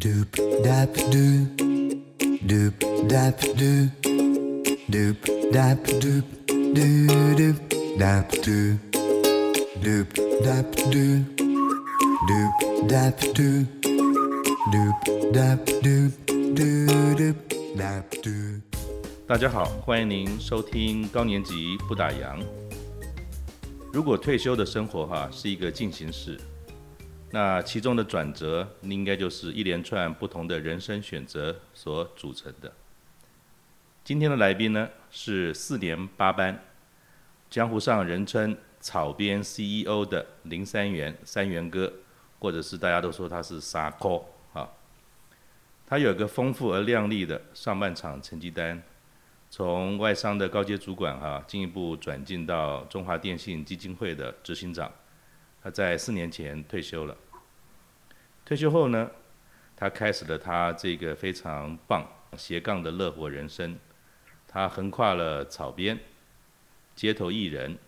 [0.00, 0.32] Doop
[0.64, 1.44] dap doo,
[2.48, 2.72] doop
[3.06, 3.90] dap doo,
[4.88, 5.16] doop
[5.52, 7.56] dap doop, doo doop
[7.98, 8.78] dap doo,
[9.82, 10.08] doop
[10.42, 11.22] dap doo,
[12.28, 13.66] doop dap doo,
[14.72, 14.96] doop
[15.34, 16.10] dap doo,
[16.54, 17.36] doo doop
[17.76, 18.60] dap doo。
[19.26, 22.38] 大家好，欢迎您收听高年级不打烊。
[23.92, 26.40] 如果退休的生活哈是一个进行式。
[27.32, 32.72] 那其中的转折，应该就是一连串不同的人生选择所组成的。
[34.02, 36.64] 今天的来宾呢，是四年八班，
[37.48, 41.92] 江湖上人称“草编 CEO” 的林三元，三元哥，
[42.40, 44.20] 或者是大家都说他是傻哥
[44.52, 44.68] 啊。
[45.86, 48.82] 他有一个丰富而亮丽的上半场成绩单，
[49.48, 54.90] 从外商的高阶主管哈，进一步转进到中华电信基金会的执行长。
[55.62, 57.16] 他在四年前退休了。
[58.44, 59.10] 退休后呢，
[59.76, 63.78] 他开始了他这个非常棒斜杠的乐活人生。
[64.48, 65.98] 他横跨了草编、
[66.96, 67.78] 街头艺人、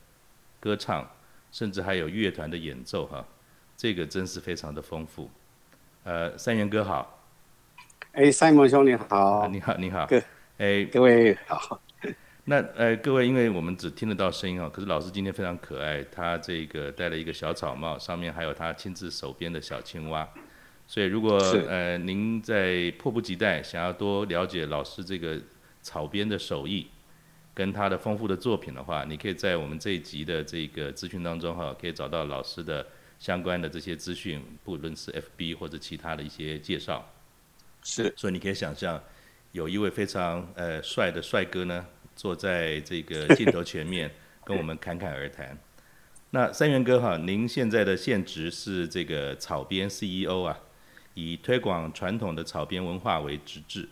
[0.61, 1.11] 歌唱，
[1.51, 3.25] 甚至还有乐团的演奏，哈，
[3.77, 5.29] 这个真是非常的丰富。
[6.05, 7.19] 呃，三元哥好。
[8.12, 9.48] 哎，Simon 兄你好。
[9.48, 10.07] 你好，你好。
[10.07, 10.23] 各
[10.59, 11.81] 哎，各位好。
[12.45, 20.29] 那呃，各位，因为我们只听得到声音啊，可是老师今天非常可爱，他这个戴了一个小草帽，上面还有他亲自手编的小青蛙。
[20.89, 25.41] 所以如果呃您在迫不及待想要多了解老师这个
[25.83, 26.89] 草编的手艺，
[27.55, 32.85] 跟他的丰富的作品的话，你可以在我们这一集的这个资讯当中哈，可以找到老师的
[33.20, 37.09] 相关的这些资讯，不论是 FB 或者其他的一些介绍。
[37.85, 38.13] 是。
[38.17, 39.01] 所以你可以想象，
[39.53, 41.87] 有一位非常呃帅的帅哥呢。
[42.14, 44.10] 坐在这个镜头前面
[44.44, 45.58] 跟我们侃侃而谈。
[46.30, 50.58] 那三元哥哈，您现在的现职是这个草编 CEO 啊，
[51.14, 53.88] 以推广传统的草编文化为职志。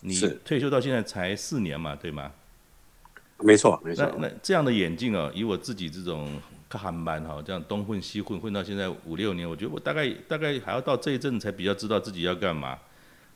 [0.00, 2.30] 你退休到现在才四年嘛，对吗？
[3.38, 4.04] 没错，没错。
[4.18, 6.38] 那那这样的眼镜哦，以我自己这种
[6.68, 12.78] 看班哈，这样东混西混混到现在五六年，我觉得我大概大概还要到这一阵才比较知道自己要干嘛。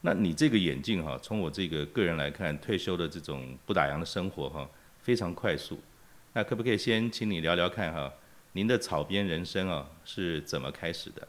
[0.01, 4.69] 那你这个眼镜哈，从我这个个人来看，退休的这种不打烊的生活哈，
[5.01, 5.77] 非常快速。
[6.33, 8.13] 那可不可以先请你聊聊看哈，
[8.53, 11.27] 您的草编人生啊是怎么开始的？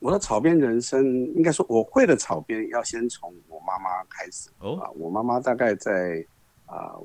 [0.00, 1.04] 我的草编人生，
[1.36, 4.50] 应该说我会的草编要先从我妈妈开始。
[4.58, 4.80] 哦。
[4.80, 6.26] 啊，我妈妈大概在
[6.66, 6.96] 啊，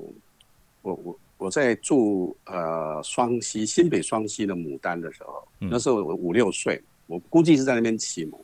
[0.82, 8.40] 我我我在住呃双溪新北双溪的牡丹的时候，嗯、那时候我五六岁，我估计是在那边启蒙。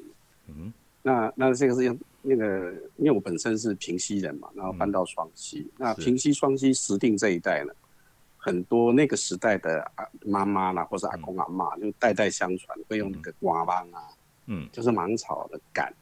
[0.47, 0.73] 嗯。
[1.07, 5.61] 那那这个是用那个，因为我本身是平溪人嘛，然后搬到双溪。
[5.61, 7.75] 嗯、那平溪双溪石碇这一带呢，
[8.39, 14.01] 很多那个时代的啊妈妈啦，或者阿公阿嬷，就代代相传，会用那个瓜棒啊，
[14.47, 15.93] 嗯，就是芒草的杆，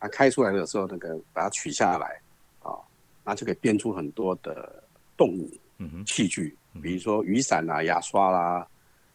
[0.00, 2.20] 啊开出来的时候，那个把它取下来，
[2.68, 2.74] 啊，
[3.24, 4.82] 那就可以编出很多的
[5.16, 5.48] 动物
[6.04, 8.66] 器具，比如说雨伞啊、牙刷啦。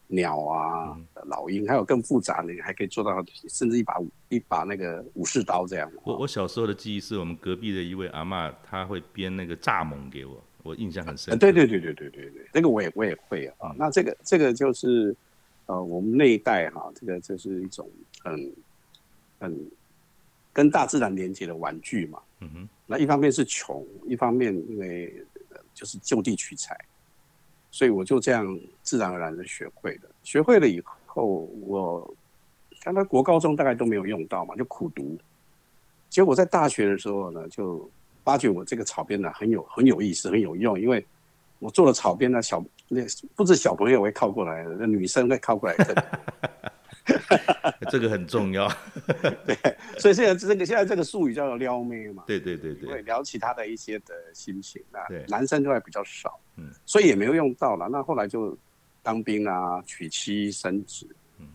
[0.08, 0.96] 鸟啊，
[1.26, 3.94] 老鹰，还有更复杂的，你还可以做到，甚至一把
[4.28, 5.90] 一把那个武士刀这样。
[6.04, 11.34] 我我小时候的记忆是我们隔壁的一位阿嬷，她会编那个蚱蜢给我，我印象很深。
[11.34, 13.74] 啊、对对对对对对对，这个我也我也会啊。
[13.76, 15.14] 那这个这个就是
[15.66, 17.90] 呃，我们那一代哈、啊，这个就是一种
[18.22, 18.52] 很
[19.40, 19.70] 很
[20.52, 22.20] 跟大自然连接的玩具嘛。
[22.40, 22.68] 嗯哼。
[22.86, 25.12] 那一方面是穷，一方面因为
[25.74, 26.78] 就是就地取材。
[27.76, 32.14] 所以我就这样自然而然的学会了，学会了以后，我
[32.80, 35.14] 刚才国高中大概都没有用到嘛，就苦读。
[36.08, 37.86] 结果在大学的时候呢，就
[38.24, 41.04] 发觉我这个草编呢很有很有意思，很有用，因为
[41.58, 43.02] 我做了草编呢，小那
[43.34, 46.04] 不止小朋友会靠过来，那女生会靠过来的。
[47.90, 48.68] 这个很重要，
[49.46, 49.56] 对，
[49.98, 57.88] 所以现在这个现在这个术语叫做撩妹嘛，对对对对，会聊起他的一些的心情，那男生就会比较少，嗯，所以也没有用到了。
[57.88, 58.56] 那后来就
[59.02, 61.06] 当兵啊，娶妻生子，
[61.38, 61.46] 嗯，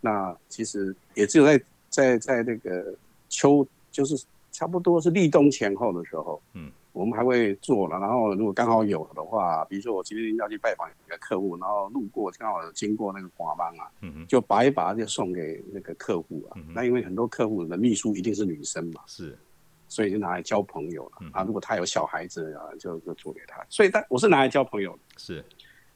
[0.00, 2.94] 那其实也只有在在在那个
[3.28, 4.22] 秋，就是
[4.60, 6.70] 差不多是立冬前后的时候，嗯。
[6.92, 16.58] 我们还会做了，然后如果刚好有的话，比如说我今天要去拜访一个客户，然后路过刚好经过那个华邦啊，嗯就拔一拔就送给那个客户啊。
[16.74, 19.38] 那因为很多客户的秘书一定是女生嘛，是，
[19.86, 21.44] 所以就拿来交朋友了啊。
[21.44, 23.64] 如果他有小孩子啊，就就做给他。
[23.68, 25.44] 所以他我是拿来交朋友的，是。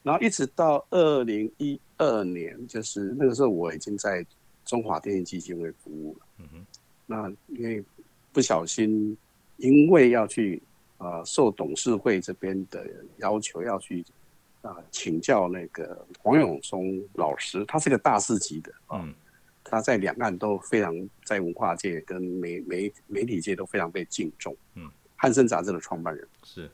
[0.01, 4.25] 然后一直到二零一二年，就是那个时候我已经在
[4.63, 6.25] 中华电信基金会服务了。
[6.37, 6.65] 嗯哼。
[7.07, 7.83] 那因为
[8.35, 9.17] 不小心，
[9.57, 10.61] 因为要去。
[10.97, 12.87] 呃，受董事会这边的
[13.17, 14.03] 要求，要去
[14.61, 19.13] 啊、呃、请教那个黄永松老师，他是个大师级的，嗯，
[19.61, 20.95] 他在两岸都非常
[21.25, 24.55] 在文化界跟媒媒媒体界都非常被敬重。
[24.75, 26.71] 嗯，汉声杂志的创办人是，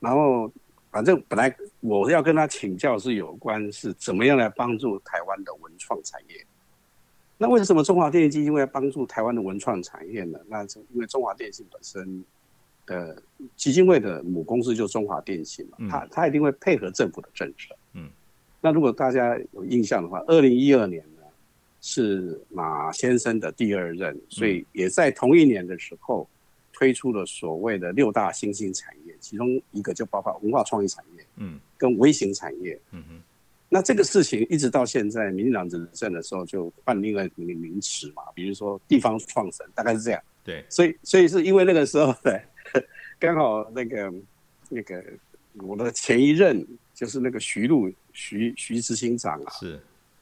[0.00, 0.50] 然后
[0.90, 6.44] 反正本来我要跟他请教是有关是怎么样来帮助台湾的文创产业。
[7.40, 10.38] 那为什么中华电信基金会要帮助台湾的文创产业呢？
[10.48, 12.24] 那是因为中华电信本身
[12.84, 13.22] 的
[13.54, 17.76] 基金会的母公司就是中华电信嘛，嗯、他他一定会配合政府的政策。
[17.92, 18.10] 嗯，
[18.60, 21.22] 那如果大家有印象的话，二零一二年呢
[21.80, 26.28] 是马先生的第二任，所以也在同一年的时候
[26.72, 33.22] 推出了所谓的六大新兴产业，其中一个就包括文化创意产业，嗯，跟微型产业，嗯哼。
[33.70, 40.22] 那这个事情一直到现在，民进党执政的时候就换另外一个名词嘛，比如说地方创生，大概是这样。
[40.42, 42.42] 对，所以所以是因为那个时候，对，
[43.18, 44.10] 刚好那个
[44.70, 45.04] 那个
[45.58, 49.78] 我的前一任就是那个徐璐徐徐执行长啊，是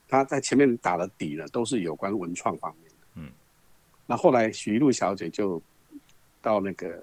[0.09, 2.95] 他在前面打了底了，都是有关文创方面的。
[3.15, 3.31] 嗯，
[4.07, 5.63] 那后来徐璐小姐就
[6.43, 7.01] 到那个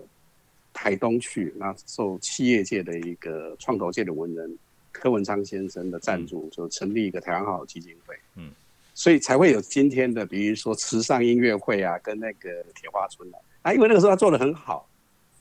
[0.74, 4.58] 台东去，那受企业界的一个创投界的文人。
[4.94, 8.52] 柯文昌先生的赞助，就成立一个台湾好基金会，嗯，
[8.94, 14.88] 所以才会有今天的，比如说慈善音乐会啊，跟那个铁花村啊，啊，因为那个时候他做的很好，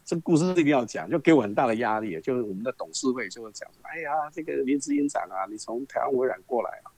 [0.07, 6.91] 这个故事一定要讲，就给我很大的压力，就是我们的董事会就会讲，哎呀，这个林执行长啊，你从台湾微软过来啊，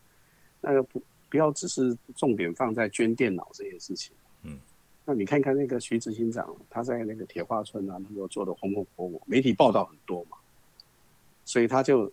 [0.60, 4.14] 那个不不要只是重点放在捐电脑这件事情，
[4.44, 4.56] 嗯，
[5.04, 10.38] 那你看看那个徐执行长，他在那个铁花村啊，那时候做的红红火火，媒体报道很多嘛，
[11.44, 12.10] 所以他就。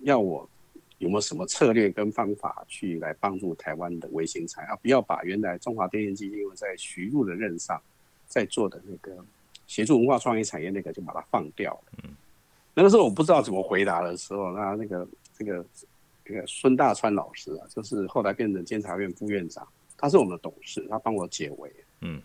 [0.00, 0.48] 要我
[0.98, 4.76] 有没有什么策略跟方法去来帮助台湾的微型产业啊？
[4.76, 7.80] 不要把原来中华电信基金会在徐露的任上
[8.26, 9.16] 在做的那个
[9.66, 12.00] 协助文化创意产业那个就把它放掉了。
[12.02, 12.10] 嗯，
[12.74, 15.64] 那个时候我不知道怎么回答的时候，那那个这个
[16.24, 19.66] 这个孙大川老师啊，就是后来变成监察院副院长，
[19.96, 21.72] 他是我们的董事，他帮我解围。
[22.00, 22.20] 嗯，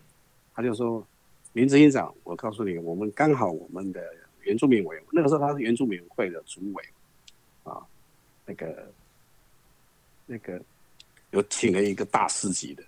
[0.52, 1.06] 他就说
[1.52, 4.02] 林执行长，我告诉你，我们刚好我们的
[4.42, 6.84] 原住民委员，那个时候他是原住民会的主委。
[7.64, 7.84] 啊，
[8.46, 8.92] 那个，
[10.26, 10.60] 那个
[11.30, 12.84] 有请了一个大师级的，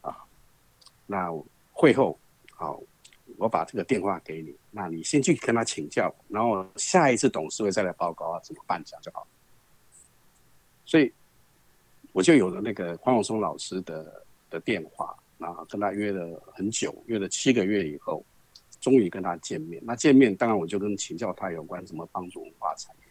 [0.00, 0.16] 啊，
[1.06, 1.30] 那
[1.72, 2.18] 会后，
[2.52, 2.80] 好，
[3.36, 9.26] 我把这个电话给你，那你先去跟他请教，然后下一次董事会再来报告啊，怎么办讲就好。
[10.84, 11.12] 所以
[12.12, 18.24] 我就有了那个黄永松老师的的电话，然后跟他约了很久，约了七个月以后，
[18.80, 19.82] 终于跟他见面。
[19.84, 23.01] 那见面当然我就跟请教他有关怎么帮助文化产业。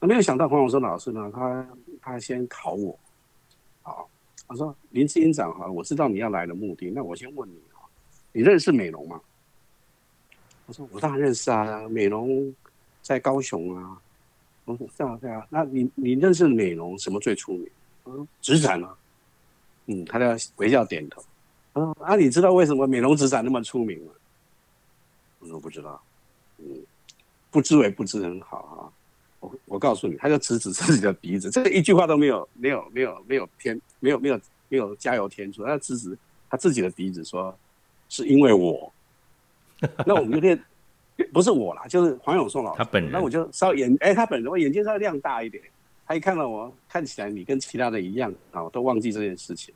[0.00, 1.68] 那没有想到黄永松老师呢，他
[2.00, 2.98] 他先考我，
[3.82, 4.08] 好，
[4.48, 7.84] 他说林执行长哈，我知道你要来的目的，那我先问你啊，
[8.32, 9.20] 你认识美容吗？
[10.66, 12.54] 我说我当然认识啊，美容
[13.02, 14.00] 在高雄啊。
[14.64, 17.68] 我说对啊对啊，那你你认识美容什么最出名？
[18.04, 18.96] 我说纸展啊。
[19.86, 21.22] 嗯，他在微笑点头。
[21.74, 24.12] 他说啊，你知道为什么美浓纸展那么出名吗？
[25.40, 26.00] 我说不知道。
[26.58, 26.64] 嗯，
[27.50, 28.78] 不知为不知很好啊。
[29.40, 36.16] 我我告诉你，他就指指自己的鼻子，这个一句话都没有，没有，没有，没有添，没有，没有，没有加油添醋，他指指
[36.48, 37.56] 他自己的鼻子说，
[38.08, 38.92] 是因为我。
[40.06, 40.62] 那我们就练
[41.32, 43.10] 不是我啦，就是黄永松老师他本人。
[43.10, 45.62] 那我就稍微眼，哎，他本人我眼睛稍微亮大一点，
[46.06, 49.74] 他一看到我，看起来你跟其他的一样啊，我都忘记这件事情，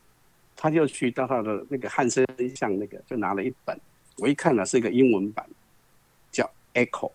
[0.54, 2.22] 他就去到他的那个汉森
[2.54, 3.80] 像那个，就拿了一本，
[4.18, 5.48] 我一看呢是一个英文版，
[6.30, 7.10] 叫 Echo。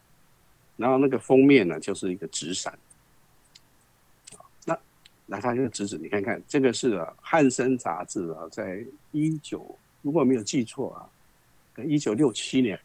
[0.80, 2.80] 然后那个封面呢，就是一个纸伞。
[4.64, 4.80] 那
[5.26, 8.82] 来，他就指指，你看看，这个是啊，汉森杂志啊，在
[9.12, 11.04] 一九，如果没有记错啊，
[11.84, 12.80] 一九六七年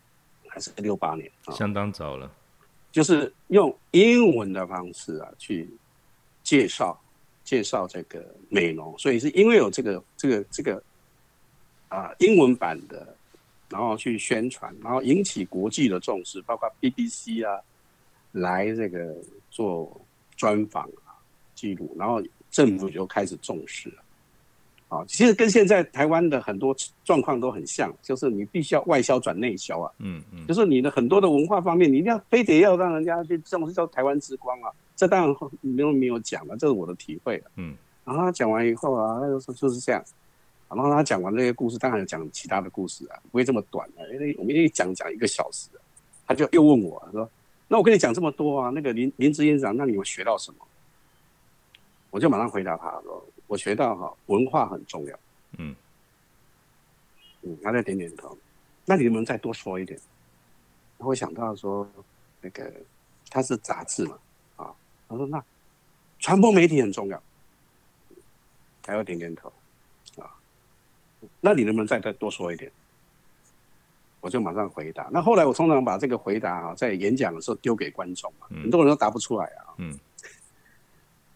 [0.48, 2.28] 还是六八年啊，相当早了。
[2.90, 5.68] 就是用英文的方式啊，去
[6.42, 7.00] 介绍
[7.44, 10.82] 介绍这个美容，所以是因为有这个这个这个
[11.90, 13.16] 啊英文版的，
[13.68, 17.62] 然后去宣传，然后引起国际的重视，包括 BBC 啊。
[18.34, 19.14] 来这个
[19.48, 20.00] 做
[20.36, 21.14] 专访啊，
[21.54, 23.96] 记录，然后政府就开始重视了。
[24.88, 29.90] 啊，其实跟现在台湾的很多状况都很像，就是你必须要外销转内销啊。
[29.98, 34.70] 嗯嗯，就是你的很多的文化方面，你一定要非得要让人家去重视叫台湾之光啊。
[34.96, 37.40] 这当然没有没有讲了，这是我的体会。
[37.54, 40.04] 嗯，然后他讲完以后啊，他就说就是这样。
[40.68, 45.68] 然后他讲完这些故事，当然有讲其他的故事啊，不会这么短的，因为我们一讲讲一个小时，
[46.26, 47.28] 他就又问我说。
[47.68, 50.58] 那我跟你讲这么多啊，那个林林志院长，那你有学到什么？
[52.10, 55.18] 我就马上回答他说：“我学到哈，文化很重要。”
[55.58, 55.74] 嗯
[57.42, 58.36] 嗯，他在点点头。
[58.84, 59.98] 那你能不能再多说一点？
[60.98, 61.88] 我会想到说，
[62.40, 62.72] 那个
[63.28, 64.18] 他是杂志嘛，
[64.56, 64.72] 啊，
[65.08, 65.42] 他说那
[66.18, 67.20] 传播媒体很重要。
[68.86, 69.50] 还要点点头，
[70.18, 70.30] 啊，
[71.40, 72.70] 那你能不能再再多说一点？
[74.24, 75.06] 我就马上回答。
[75.12, 79.76] 那后来我通常把这个回答啊，在演讲的时候丢给观众嘛，很多人都答不出来啊。
[79.76, 79.98] 嗯，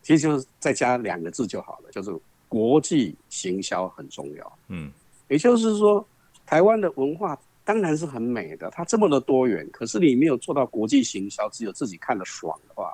[0.00, 2.10] 其实就是再加两个字就好了，就是
[2.48, 4.58] 国际行销很重要。
[4.68, 4.90] 嗯，
[5.28, 6.02] 也就是说，
[6.46, 12.90] 台湾的文化当然是很美的，它这么的多元，可是你没有做到国际行销，只有自己看得爽的话，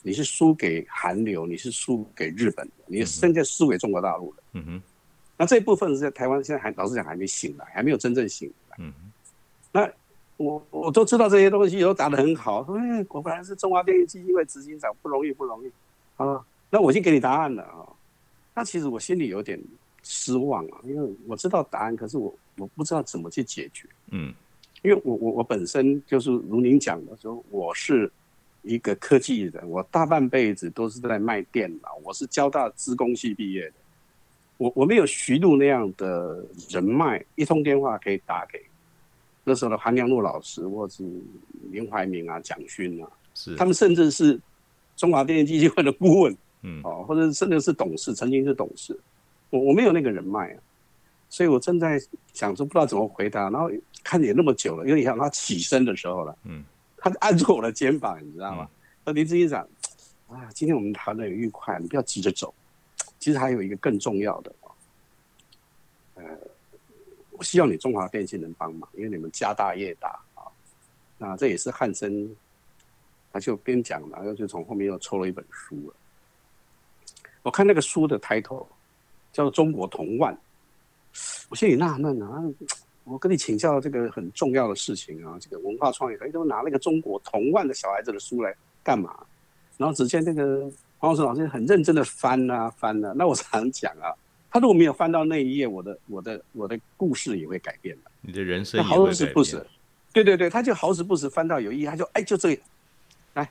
[0.00, 4.42] 你是输给韩流，你是输给日本的，你甚至输给中国大陆的。
[4.54, 4.82] 嗯哼，
[5.36, 8.50] 那这一部分是在台湾现在还老实讲还没醒来，还没有真正醒。
[8.78, 8.92] 嗯，
[9.72, 9.90] 那
[10.36, 12.64] 我我都知道这些东西，都答得很好。
[12.64, 15.70] 说，哎，果然是中华电信基金会执行长，不容易，不容易
[16.16, 16.44] 啊。
[16.68, 17.86] 那我已经给你答案了啊。
[18.54, 19.58] 那其实我心里有点
[20.02, 23.88] 失望啊，因为我知道答案，可是我我不知道怎么去解决。
[24.10, 24.34] 嗯，
[24.82, 28.10] 因为我我我本身就是如您讲的，说我是
[28.62, 33.74] 一个科技人，我大半辈子都是在卖电脑，我是交大资工系毕业的。
[34.58, 38.60] 我我没有徐璐那样的人脉，一通电话可以打给
[39.44, 41.04] 那时候的韩良露老师，或是
[41.70, 44.40] 林怀民啊、蒋勋啊，是他们甚至是
[44.96, 48.98] 中华电力基金会的顾问，嗯，哦，或者甚至是董事，曾经是董事，
[49.50, 50.58] 我我没有那个人脉啊，
[51.28, 52.00] 所以我正在
[52.32, 53.70] 想说不知道怎么回答，然后
[54.02, 56.64] 看你那么久了，因为你想他起身的时候了，嗯，
[56.96, 58.68] 他按住我的肩膀，你知道吗？
[59.04, 59.60] 说林执行长，
[60.28, 62.52] 啊，今天我们谈的很愉快，你不要急着走。
[63.26, 64.54] 其实还有一个更重要的，
[66.14, 66.22] 呃，
[67.32, 70.46] 我希望你中华电信能帮忙，因为你们家大业大啊。
[71.18, 72.36] 那这也是汉森，
[73.32, 75.94] 他就边讲，然后就从后面又抽了一本书了。
[77.42, 78.64] 我看那个书的抬头
[79.32, 80.32] 叫做《中国童万》，
[81.48, 82.44] 我心里纳闷啊，
[83.02, 88.54] 我跟你请教这个很重要的事情啊，这个文化创意，他都拿那个《中国童万》的小孩子的书来
[88.84, 89.26] 干嘛？
[89.76, 90.70] 然后只见那个。
[90.98, 94.08] 黄老师老师很认真的翻啊翻啊，那我常讲啊，
[94.50, 99.06] 他如果没有翻到那一页，我的我的我的故事也会改变的，你的人生也会改变。
[99.06, 99.66] 好死不死，
[100.12, 102.62] 对对对，他就好死不死翻到有一页，他就哎就这个，
[103.34, 103.48] 来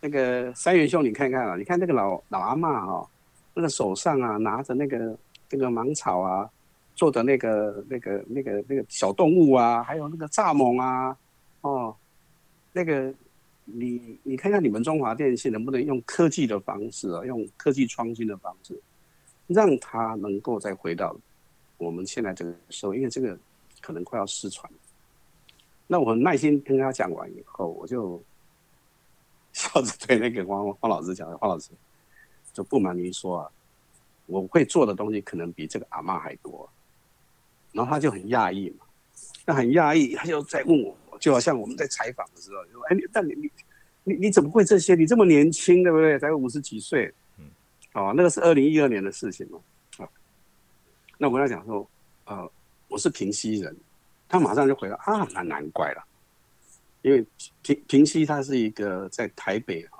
[0.00, 3.08] 那个三元兄你看看啊，你看那个老老阿嬷哈，
[3.54, 5.16] 那个手上啊拿着那个
[5.48, 6.50] 那个芒草啊
[6.96, 11.16] 做的那个那个那个那个小动物啊，还有那个蚱蜢啊，
[11.60, 11.94] 哦，
[12.72, 13.14] 那个。
[13.72, 18.80] 你你看看你们中华电信能不能用科技的方式啊，用科技创新的方式，
[19.46, 21.16] 让它能够再回到
[21.78, 23.38] 我们现在这个时候，因为这个
[23.80, 24.70] 可能快要失传。
[25.86, 28.22] 那我很耐心跟他讲完以后，我就
[29.52, 31.70] 笑着对那个黄黄老师讲：“黄老师，
[32.52, 33.50] 就不瞒您说啊，
[34.26, 36.68] 我会做的东西可能比这个阿嬷还多。”
[37.72, 38.86] 然后他就很讶异嘛，
[39.44, 40.96] 那很讶异，他就在问我。
[41.20, 43.50] 就好像我们在采访的时候，就说：“哎，你但你你
[44.02, 44.94] 你你怎么会这些？
[44.94, 46.18] 你这么年轻，对不对？
[46.18, 47.44] 才五十几岁。”嗯，
[47.92, 49.60] 哦，那个是二零一二年的事情嘛。
[49.98, 50.08] 啊，
[51.18, 51.88] 那我跟他讲说
[52.24, 52.50] ：“呃，
[52.88, 53.76] 我是平溪人。”
[54.26, 56.02] 他马上就回答：“啊，那难怪了，
[57.02, 57.24] 因为
[57.62, 59.98] 平平溪它是一个在台北啊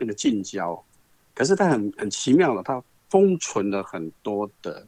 [0.00, 0.84] 那个近郊，
[1.32, 4.84] 可是它很很奇妙的，它封存了很多的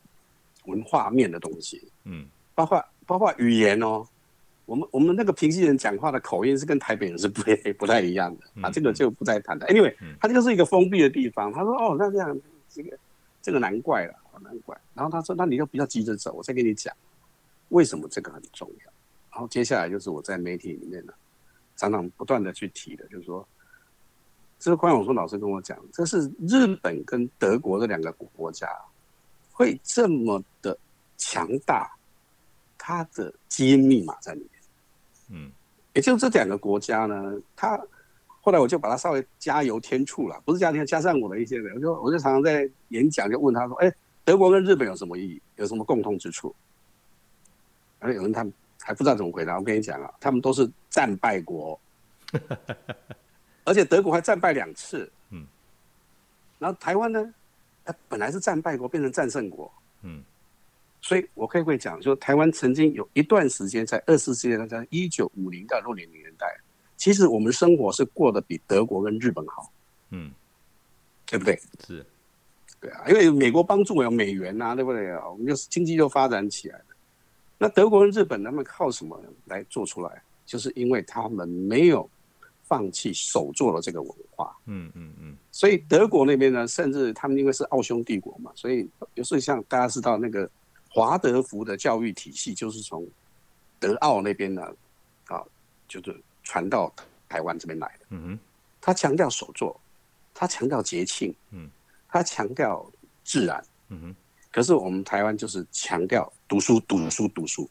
[0.66, 1.88] 文化面的东西。
[2.04, 4.04] 嗯，包括包括语言哦。”
[4.68, 7.40] 我们我们那个平西人讲话的口音是跟台北人是不
[7.78, 9.66] 不太一样的啊，这个就不再谈了。
[9.66, 11.50] Anyway，他这个是一个封闭的地方。
[11.50, 12.98] 他说：“哦，那这样这个
[13.40, 16.94] 这个难怪了，难怪。”然后他说：“那你就不要急着走，我再跟你讲
[17.70, 18.92] 为什么这个很重要。”
[19.32, 21.14] 然后接下来就是我在媒体里面呢，
[21.74, 23.48] 常常不断的去提的，就是说，
[24.58, 28.68] 这个关永松老师跟我讲，这是日本跟德国这两个国家
[29.50, 30.76] 会这么的
[31.16, 31.90] 强大，
[32.76, 34.57] 它的基因密码在里面。
[35.30, 35.50] 嗯，
[35.92, 37.80] 也就这两个国家呢，他
[38.40, 43.92] 后来我就把它稍微加油添醋了，不是加添加上我的一些人，我就我就常常在演讲就问他说，哎，
[44.24, 46.54] 德国跟日本有什么意义，有什么共通之处？
[47.98, 51.78] 而有人他们还不知道怎么回答，我跟你讲啊，他们都是战败国，
[53.64, 55.46] 而且德国还战败两次，嗯，
[56.58, 57.34] 然后台湾呢，
[57.84, 59.70] 它本来是战败国，变成战胜国，
[60.02, 60.22] 嗯。
[61.00, 66.46] 所以，我可以会讲，说台湾曾经有一段时间，在二次世界大战一九五零到六零年代，
[66.96, 69.72] 其实我们生活是过得比德国跟日本好，
[70.10, 70.30] 嗯，
[71.24, 71.58] 对不对？
[71.86, 72.04] 是，
[72.80, 75.30] 对啊，因为美国帮助我有美元呐、啊，对不对啊？
[75.30, 76.84] 我们就是经济就发展起来了。
[77.58, 80.22] 那德国跟日本他们靠什么来做出来？
[80.44, 82.10] 就是因为他们没有
[82.64, 85.36] 放弃手做的这个文化，嗯嗯嗯。
[85.52, 90.50] 所以德国那边呢，甚至他们因为是奥匈帝国嘛，所以有时候像大家知道那个。
[90.88, 93.06] 华德福的教育体系就是从
[93.78, 94.62] 德奥那边呢，
[95.26, 95.42] 啊，
[95.86, 96.92] 就是传到
[97.28, 98.06] 台湾这边来的。
[98.10, 98.38] 嗯哼，
[98.80, 99.78] 他强调手作，
[100.34, 101.68] 他强调节庆，嗯，
[102.08, 102.90] 他强调
[103.22, 104.16] 自然，嗯哼。
[104.50, 107.68] 可是我们台湾就是强调读书、读书、读书。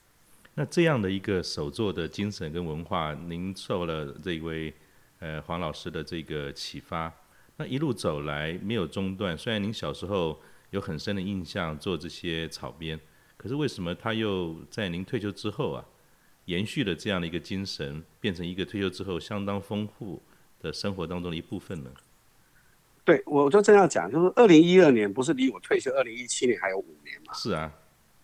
[0.53, 4.73] 那这样的一个手作的精神跟文化，您受了这位
[5.19, 7.11] 呃黄老师的这个启发，
[7.57, 9.35] 那一路走来没有中断。
[9.37, 10.39] 虽然您小时候
[10.71, 12.99] 有很深的印象做这些草编，
[13.37, 15.85] 可是为什么他又在您退休之后啊，
[16.45, 20.21] 延续了这样的一个精神，变成一个退休之后相当丰富
[20.61, 21.89] 的生活当中的一部分呢？
[23.05, 27.33] 对，我就这样讲，就是二零一二年不是离我退休二零一七年还有五年嘛？
[27.33, 27.71] 是啊，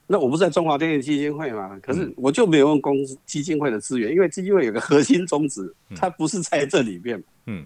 [0.08, 1.80] 那我不是在中华电力基金会嘛？
[1.80, 7.24] 可是我就没有用公司基金会的资源，因为基金会有个核心宗旨，它不是在这里面。
[7.46, 7.66] 嗯，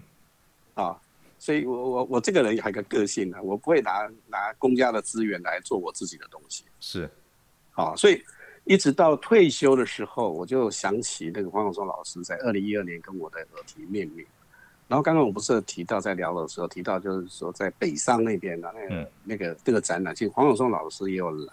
[0.74, 0.96] 啊，
[1.38, 6.64] 所以我我我这个人还有个个性呢，我不会拿拿公家的资源来做我自己的东西。
[6.80, 7.08] 是，
[7.72, 8.22] 啊，所以
[8.64, 14.26] 一直到退休的时候，我就想起那个黄永松老师在二零一二年跟我的耳提面命。
[14.88, 21.52] 然后刚刚我不是提到在聊的时候提到，就是说在北上那边的那个、嗯、那个这个展览，其实黄永松老师也有来。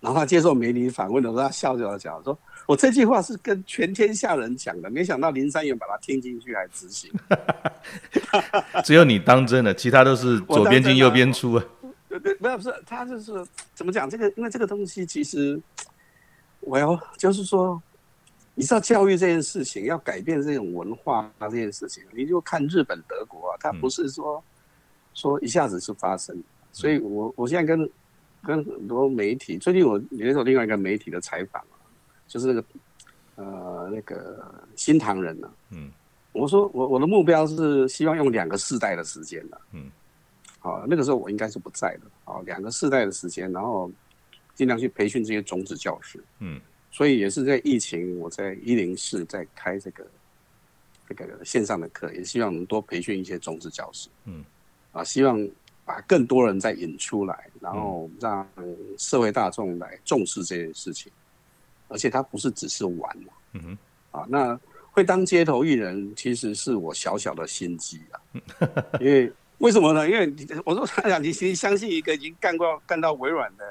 [0.00, 7.08] 然后他接受媒体访问的时候，他笑着讲说：“我这句话是跟全天下人讲的，没想到林三元把他听进去还执行。”
[8.84, 11.64] 只有你当真了，其他都是左边进右边出啊。
[12.08, 13.32] 对对，不是不是，他就是
[13.74, 14.28] 怎么讲这个？
[14.36, 15.60] 因为这个东西其实，
[16.60, 17.82] 我要就是说。
[18.54, 24.44] 你知道教育这件事情要改变这种文化啊，这件事情，你就看日本、德国啊，它不是说
[25.14, 26.38] 说一下子就发生。
[26.70, 27.90] 所以我我现在跟
[28.44, 31.80] 跟很多媒体，最近我接受另外一个媒体的采访啊，
[32.28, 32.64] 就是那个
[33.36, 34.44] 呃那个
[34.76, 35.90] 新唐人呢，嗯，
[36.32, 39.90] 我说我我的目标是希望用两个世代的时间的，嗯，
[40.58, 43.90] 好，那个时候我应该是不在的，好，两个世代的时间，然后
[44.54, 46.60] 尽量去培训这些种子教师，嗯。
[46.94, 50.06] 所以也是在疫情，我在一零四在开这个
[51.08, 54.10] 这个线上的课，也希望能多培训一些种子教师。
[54.26, 54.44] 嗯，
[54.92, 55.48] 啊，希望
[55.86, 58.46] 把更多人再引出来，然后让
[58.98, 61.10] 社会大众来重视这件事情。
[61.88, 63.32] 而且它不是只是玩嘛。
[63.52, 63.78] 嗯哼。
[64.10, 64.60] 啊，那
[64.92, 68.20] 会当街头艺人，其实是我小小的心机啊。
[69.00, 70.08] 因为为什么呢？
[70.08, 70.32] 因为
[70.64, 73.64] 我说他讲，你其实相信一个已经干过干到微软的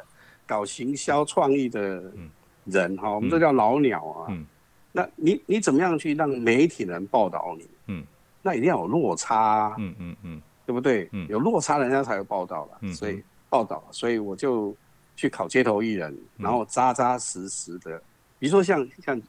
[0.46, 1.80] 搞行销创意的。
[2.18, 2.30] 嗯
[2.66, 4.28] 人哈，我们这叫老鸟啊。
[4.30, 4.46] 嗯，
[4.92, 7.68] 那你你怎么样去让媒体人报道你？
[7.88, 8.06] 嗯，
[8.44, 9.76] 那一定要有落差。
[9.80, 11.10] 嗯嗯嗯，对不对？
[11.12, 12.78] 嗯，有落差，人家才有报道了。
[12.82, 14.76] 嗯，所以报道，所以我就
[15.16, 18.00] 去考街头艺人，然后扎扎实实的，
[18.38, 19.22] 比如说像像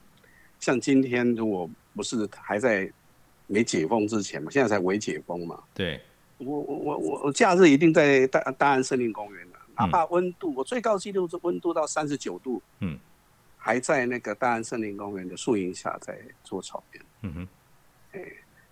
[0.61, 2.91] 像今天，如果不是还在
[3.47, 5.63] 没解封之前嘛，现在才微解封嘛。
[5.75, 6.01] 对，
[6.39, 12.63] 我我我我我假日一定在大大安森林公园的，哪怕温度，我最高纪录是温度到三十九度。
[12.81, 12.99] 嗯。
[13.65, 17.49] 还在那个大安森林公园的树荫下在做草原，嗯哼，
[18.11, 18.21] 哎，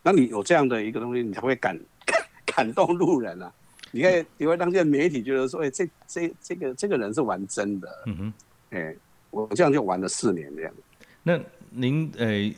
[0.02, 3.52] 那你有这样的一个东西，你才会感感 感动路人啊！
[3.92, 8.32] 你看，你会让这些媒体觉得说，哎，这这这个这个人是玩真的，嗯哼，
[8.70, 8.96] 哎，
[9.30, 10.74] 我这样就玩了四年这样。
[11.22, 11.38] 那
[11.70, 12.52] 您呃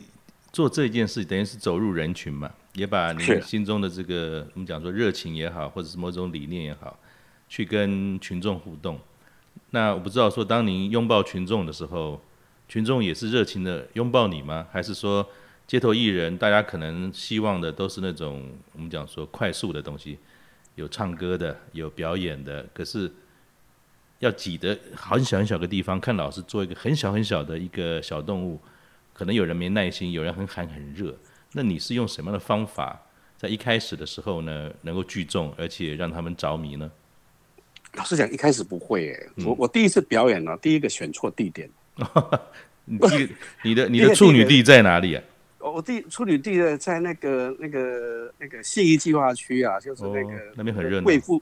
[0.53, 6.95] 做这件事，等于是走入人群嘛，也把你心中的这个我们讲说热情也好，或者是某种理念也好，
[7.49, 8.99] 去跟群众互动。
[9.71, 12.21] 那我不知道说，当您拥抱群众的时候，
[12.69, 14.67] 群众也是热情的拥抱你吗？
[14.71, 15.27] 还是说，
[15.65, 20.19] 街头艺人大家可能希望的都是那种我们讲说快速的东西，
[20.75, 23.11] 有唱歌的，有表演的，可是
[24.19, 28.59] 要挤得很小很小的地方，看老师做一个很小很小的一个小动物，
[29.13, 31.15] 可能有人没耐心，有人很喊很热。
[31.53, 32.99] 那你是用什么样的方法，
[33.37, 36.91] 在一开始的时候呢，能够聚众，而且让他们着迷呢？
[37.93, 39.45] 老实讲，一开始不会诶、欸嗯。
[39.45, 41.69] 我我第一次表演呢，第一个选错地点。
[42.85, 42.99] 你
[43.63, 45.23] 你的你的处女地在哪里啊？
[45.59, 51.03] 我第处女地的在那个那个那个信义计划区啊，就是那个、哦、那边很热闹。
[51.05, 51.41] 贵妇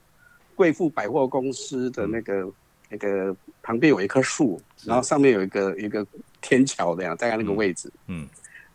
[0.54, 2.54] 贵妇百货公司的那个、嗯、
[2.90, 6.06] 那个旁边有一棵树，然后上面有一个一个
[6.44, 7.92] 天桥的样，大概那个位置。
[8.08, 8.28] 嗯。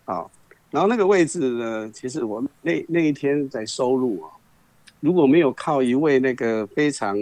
[0.05, 0.31] 啊、嗯，
[0.71, 4.31] 然后那个位置呢，其实我那那一天在收录啊，
[5.01, 7.17] 如果没有靠一位那个非常。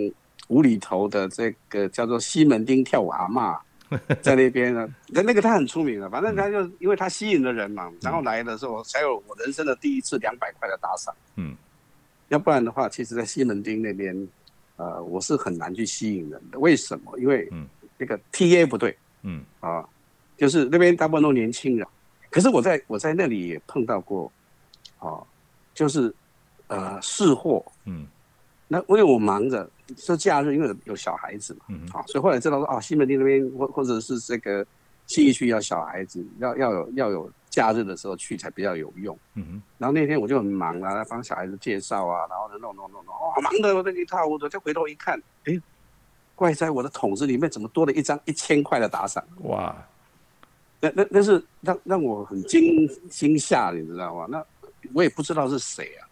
[0.49, 3.59] 无厘头的这个叫做西门町跳舞阿妈，
[4.21, 11.15] 在那边呢，那那个他很出名的，反正他就因为他吸引了人嘛，然后来的时候才有我人生的第一次两百块的打赏。
[11.37, 11.57] 嗯，
[12.29, 14.29] 要不然的话，其实在西门町那边，
[14.77, 16.59] 呃，我是很难去吸引人的。
[16.59, 17.19] 为什么？
[17.19, 17.51] 因为
[17.97, 18.95] 那个 TA 不对。
[19.23, 19.83] 嗯啊，
[20.37, 21.87] 就是那边大部分都年轻人。
[22.31, 24.31] 可是我在我在那里也碰到过，
[24.99, 25.27] 哦，
[25.73, 26.15] 就是
[26.69, 27.65] 呃试货。
[27.85, 28.07] 嗯。
[28.67, 31.61] 那因为我忙着，是假日，因为有小孩子嘛，
[31.93, 34.67] 啊、嗯，所以后来知道说，哦，西门町那边或或者是这个
[35.07, 39.17] 信义区要小孩子，要要有要有假日的时候去才比较有用。
[39.35, 45.61] 嗯，然后那天我就很忙啊，来帮小孩子介绍啊，然后弄弄弄弄，哦，忙的我这一套，我就回头一看，哎，
[46.35, 49.23] 怪在我的桶子里面怎么多了一张一千块的打赏？
[49.43, 49.77] 哇！
[50.85, 54.27] 那那那是让让我很惊惊吓，你知道吗？
[54.29, 54.45] 那
[54.93, 56.05] 我也不知道是谁啊，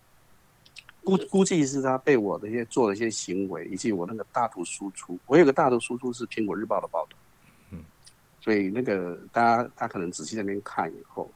[1.05, 5.19] 估估计是他被我的一些做的一些行为，以及我那个大图输出。
[5.27, 7.17] 我有个大图输出是苹果日报的报道，
[7.71, 7.85] 嗯，
[8.41, 11.31] 所以那个大家他可能仔细在那边看以后，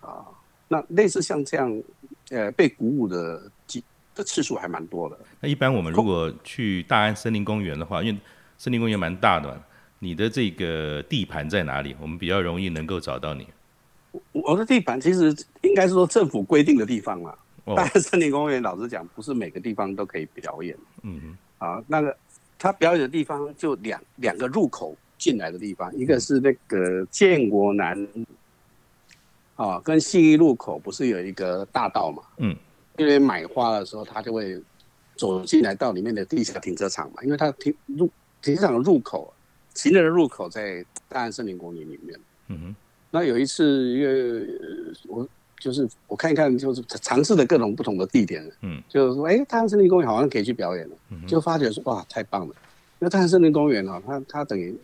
[0.00, 0.26] 啊，
[0.68, 1.82] 那类似像这样，
[2.28, 3.82] 呃，被鼓舞的几
[4.14, 5.18] 的次数还蛮多的。
[5.40, 8.20] 那一般我们如果去大安森林公园的话，因为
[8.58, 9.64] 森林公园蛮大的嘛。
[10.02, 11.94] 你的这个地盘在哪里？
[12.00, 13.46] 我们比较容易能够找到你。
[14.32, 15.24] 我的地盘其实
[15.60, 17.34] 应该是说政府规定的地方嘛。
[17.76, 20.74] 但是森林公园老实讲，不是每个地方都可以表演。
[21.02, 21.38] 嗯嗯。
[21.58, 22.16] 啊，那个
[22.58, 28.08] 他表演的地方就两两个入口进来的地方，一个是那个建国南，
[29.56, 32.22] 啊，跟信义路口不是有一个大道嘛？
[32.38, 32.56] 嗯。
[32.96, 34.58] 因为买花的时候，他就会
[35.14, 38.10] 走进来到里面的地下停车场嘛，因为他停入
[38.40, 39.30] 停车场的入口。
[39.74, 42.20] 行人的入口在大安森林公园里面。
[42.48, 42.76] 嗯哼。
[43.10, 44.46] 那有一次，因为
[45.08, 45.28] 我
[45.58, 48.48] 就是我看一看，就是尝试的各种不同的地点。
[48.62, 48.82] 嗯。
[48.88, 50.96] 就是说，哎、欸，大安森林公园好像可以去表演了。
[51.10, 51.26] 嗯。
[51.26, 52.54] 就发觉说，哇，太棒了！
[53.00, 54.76] 因为大安森林公园啊，它它等于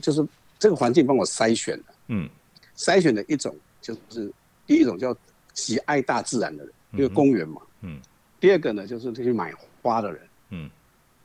[0.00, 0.26] 就是
[0.58, 1.84] 这个环境帮我筛选了。
[2.08, 2.28] 嗯。
[2.76, 4.32] 筛选的一种就是
[4.66, 5.16] 第一种叫
[5.54, 7.60] 喜爱大自然的人，因为公园嘛。
[7.82, 8.00] 嗯。
[8.40, 10.20] 第二个呢，就是去买花的人。
[10.50, 10.70] 嗯。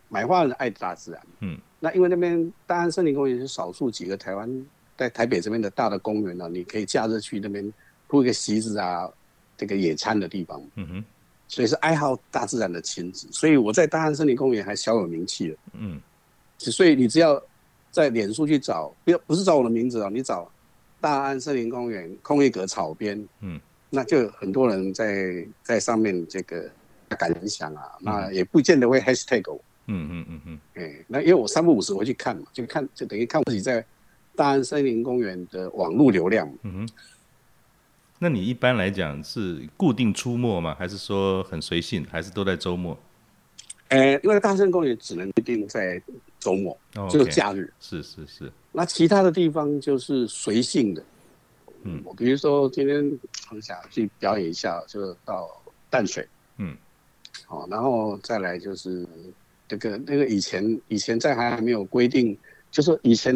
[0.09, 1.21] 买花的人爱大自然。
[1.39, 1.57] 嗯。
[1.79, 4.65] 那因为那边大安森林公园是少数几个台湾
[4.97, 7.71] 在台北这边的大的公园呢，你可以假日去那边
[8.07, 9.07] 铺一个席子啊，
[9.55, 10.59] 这个野餐的地方。
[10.75, 11.05] 嗯哼，
[11.47, 15.57] 所以是爱好大自然的亲子，所以我在大安森林公园还小有名气了。
[15.73, 16.01] 嗯，
[16.57, 17.41] 所以你只要
[17.91, 20.51] 在脸书去找，不要不是找我的名字啊，你找
[20.99, 23.61] 大安森林公园空一格草边，嗯，
[23.91, 26.67] 那就很多人在在上面这个
[27.09, 29.61] 感想啊，那也不见得会 hashtag 我。
[29.87, 33.83] 嗯嗯嗯嗯，哎、欸，那因为我三不五时回去看嘛，就看就等于看自己在
[34.35, 36.47] 大安森林公园的网络流量。
[36.63, 36.89] 嗯哼，
[38.19, 40.75] 那你一般来讲是固定出没吗？
[40.77, 42.05] 还是说很随性？
[42.11, 42.97] 还是都在周末？
[43.87, 46.01] 哎、欸，因为大安森林公园只能固定在
[46.37, 47.11] 周末，就、oh.
[47.11, 47.73] 是假日。
[47.79, 48.51] 是是是。
[48.73, 51.01] 那其他的地方就是随性的。
[51.83, 55.49] 嗯，我比如说今天很想去表演一下，就到
[55.89, 56.27] 淡水。
[56.57, 56.75] 嗯，
[57.45, 59.07] 好，然后再来就是。
[59.67, 62.37] 这个那个以前以前在还没有规定，
[62.71, 63.35] 就是以前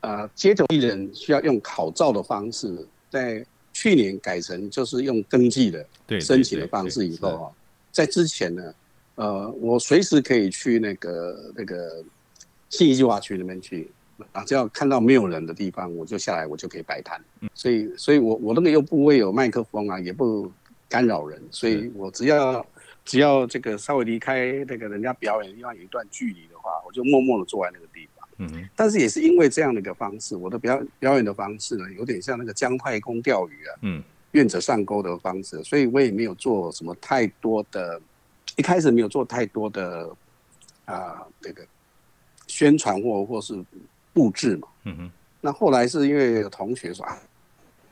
[0.00, 5.86] 啊、呃、街头艺人需要用考照的方式，在去年改成就是用登记的
[6.20, 7.46] 申请的方式以后啊，
[7.90, 8.74] 在之前呢，
[9.14, 12.04] 呃，我随时可以去那个那个
[12.68, 13.90] 信义计划区那边去
[14.32, 17.18] 啊，只要看到没有人的地方，我就下来，我就可以摆摊。
[17.54, 20.52] 所以，所以我我那个又不会有麦克风啊，也不
[20.90, 22.66] 干扰人，所以我只要。
[23.10, 28.28] 只要这个稍微离开那个人家表演的地方有一段距离的话，我就默默的坐在那个地方。
[28.38, 28.68] 嗯。
[28.76, 38.00] 但是也是因为这样的一个方式，我的表表演的方式呢，有点像那个姜太公钓鱼啊，嗯，愿者上钩的方式，所以我也没有做什么太多的，
[38.54, 40.08] 一开始没有做太多的
[40.84, 41.66] 啊、呃、这个
[42.46, 43.60] 宣传或或是
[44.12, 44.68] 布置嘛。
[44.84, 45.10] 嗯哼。
[45.40, 47.18] 那后来是因为有同学说啊。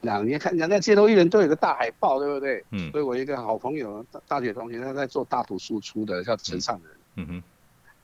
[0.01, 2.65] 那你看，人家街头艺人都有个大海报，对不对？
[2.71, 2.91] 嗯。
[2.93, 6.93] 所以我一个好朋友，大大学同学，他在做大图输出的，叫陈尚仁。
[7.17, 7.43] 嗯哼。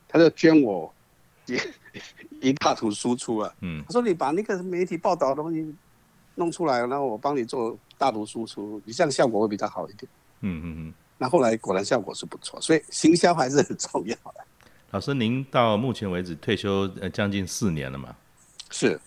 [0.07, 0.93] 他就捐我
[1.45, 1.57] 一
[2.49, 3.53] 一大图输出啊。
[3.61, 3.81] 嗯。
[3.85, 5.73] 他说：“你把那个媒体报道的东西
[6.35, 10.93] 弄出来，然后我帮你做大图输出，你这样效果会比较好一点。”嗯嗯嗯。
[11.17, 14.43] 那后来果然效果是不错，所以行销还是很重要的。
[14.91, 18.13] 老师，您到目前为止退休呃将近四年了嘛？
[18.69, 18.99] 是。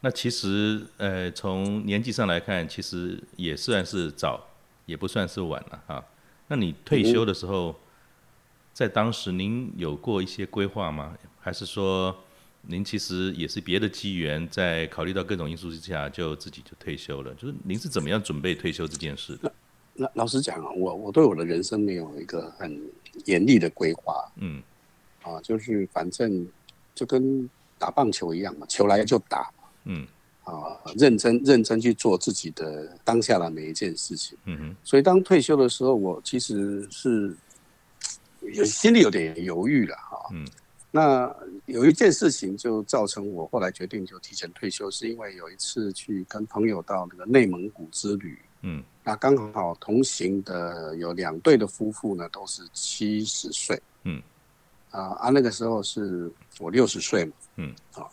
[0.00, 4.46] 那其实，呃，从年纪上来看，其实也算是早，
[4.86, 6.04] 也不算是晚了哈。
[6.46, 7.74] 那你退休的时候，
[8.72, 11.18] 在当时您有过一些规划吗？
[11.40, 12.16] 还是说，
[12.62, 17.34] 您其实也是别的机缘，在考虑到各种因素之下，就自己就退休了？
[17.34, 19.52] 就是您是怎么样准备退休这件事的？
[19.94, 22.80] 那老实讲啊，我我对我的人生没有一个很
[23.24, 24.14] 严厉的规划。
[24.36, 24.62] 嗯，
[25.22, 26.46] 啊，就是反正
[26.94, 29.50] 就跟打棒球一样嘛，球来就打。
[29.90, 30.06] 嗯，
[30.44, 30.52] 啊，
[30.96, 34.36] 认真认真去做自己的当下的每一件事情。
[34.44, 37.34] 嗯哼，所以当退休的时候，我其实是
[38.42, 40.28] 有心里有点犹豫了哈。
[40.32, 40.46] 嗯，
[40.90, 48.38] 那有一件事情就造成我后来决定就提前退休，是因为有一次去跟朋友到那个内蒙古之旅。
[48.62, 53.80] 嗯，那刚好同行的有两对的夫妇呢，都是七十岁。
[54.04, 54.22] 嗯，
[54.90, 57.32] 啊啊，那个时候是我六十岁嘛。
[57.56, 58.06] 嗯，啊，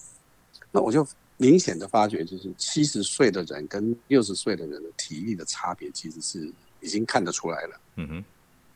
[0.71, 1.05] 那我就。
[1.37, 7.81] 明显的发觉就是七十岁的人跟六十岁的人的体力的差别其实是已经看得出来了。
[7.97, 8.25] 嗯哼，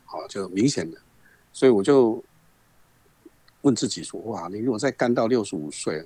[0.05, 0.97] 好，就明显的，
[1.53, 2.21] 所以我就
[3.61, 6.05] 问自己说：哇，你如果再干到六十五岁，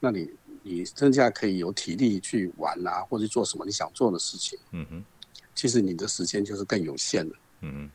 [0.00, 0.30] 那你
[0.62, 4.58] 你增加可以有体力去玩啊，或者做什么你想做的事情。
[4.70, 5.04] 嗯哼，
[5.54, 7.36] 其实你的时间就是更有限了。
[7.60, 7.90] 嗯哼。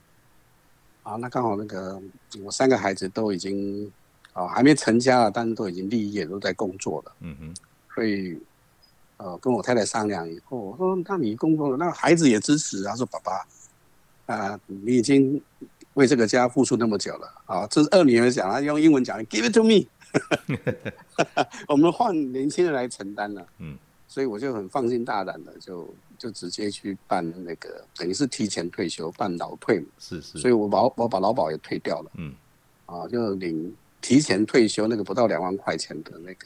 [1.01, 1.99] 啊，那刚好那个
[2.43, 3.91] 我三个孩子都已经
[4.33, 7.11] 啊还没成家了，但是都已经立业，都在工作了。
[7.21, 7.53] 嗯哼，
[7.93, 8.39] 所以。
[9.21, 13.33] 呃，跟我太太商量以后，我说：“那你工作了，那孩子也支持。”他说：“爸爸，
[14.33, 15.41] 啊、呃，你已经
[15.95, 19.85] 为这个家付出那么久了，啊，这是二女儿讲，她用英文讲，Give it to me，
[21.67, 29.87] 我们换年轻人来承担了。”嗯，所以我就很放心大胆的，就就直接去办那个，等于是提前退休，办老退嘛。
[29.99, 30.39] 是是。
[30.39, 32.11] 所以我把我把劳保也退掉了。
[32.15, 32.33] 嗯。
[32.85, 36.45] 啊，就领提前退休那个不到两万块钱的那个。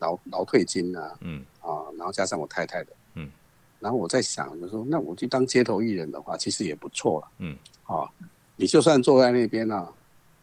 [0.00, 1.44] 劳劳退金啊，嗯。
[1.60, 3.30] 啊，然后加上我太太的，嗯，
[3.78, 7.54] 然后我在想，就说那我去当街头艺人的话，其实也不错了，嗯，
[7.84, 8.08] 啊，
[8.56, 9.92] 你就算坐在那边呢，啊，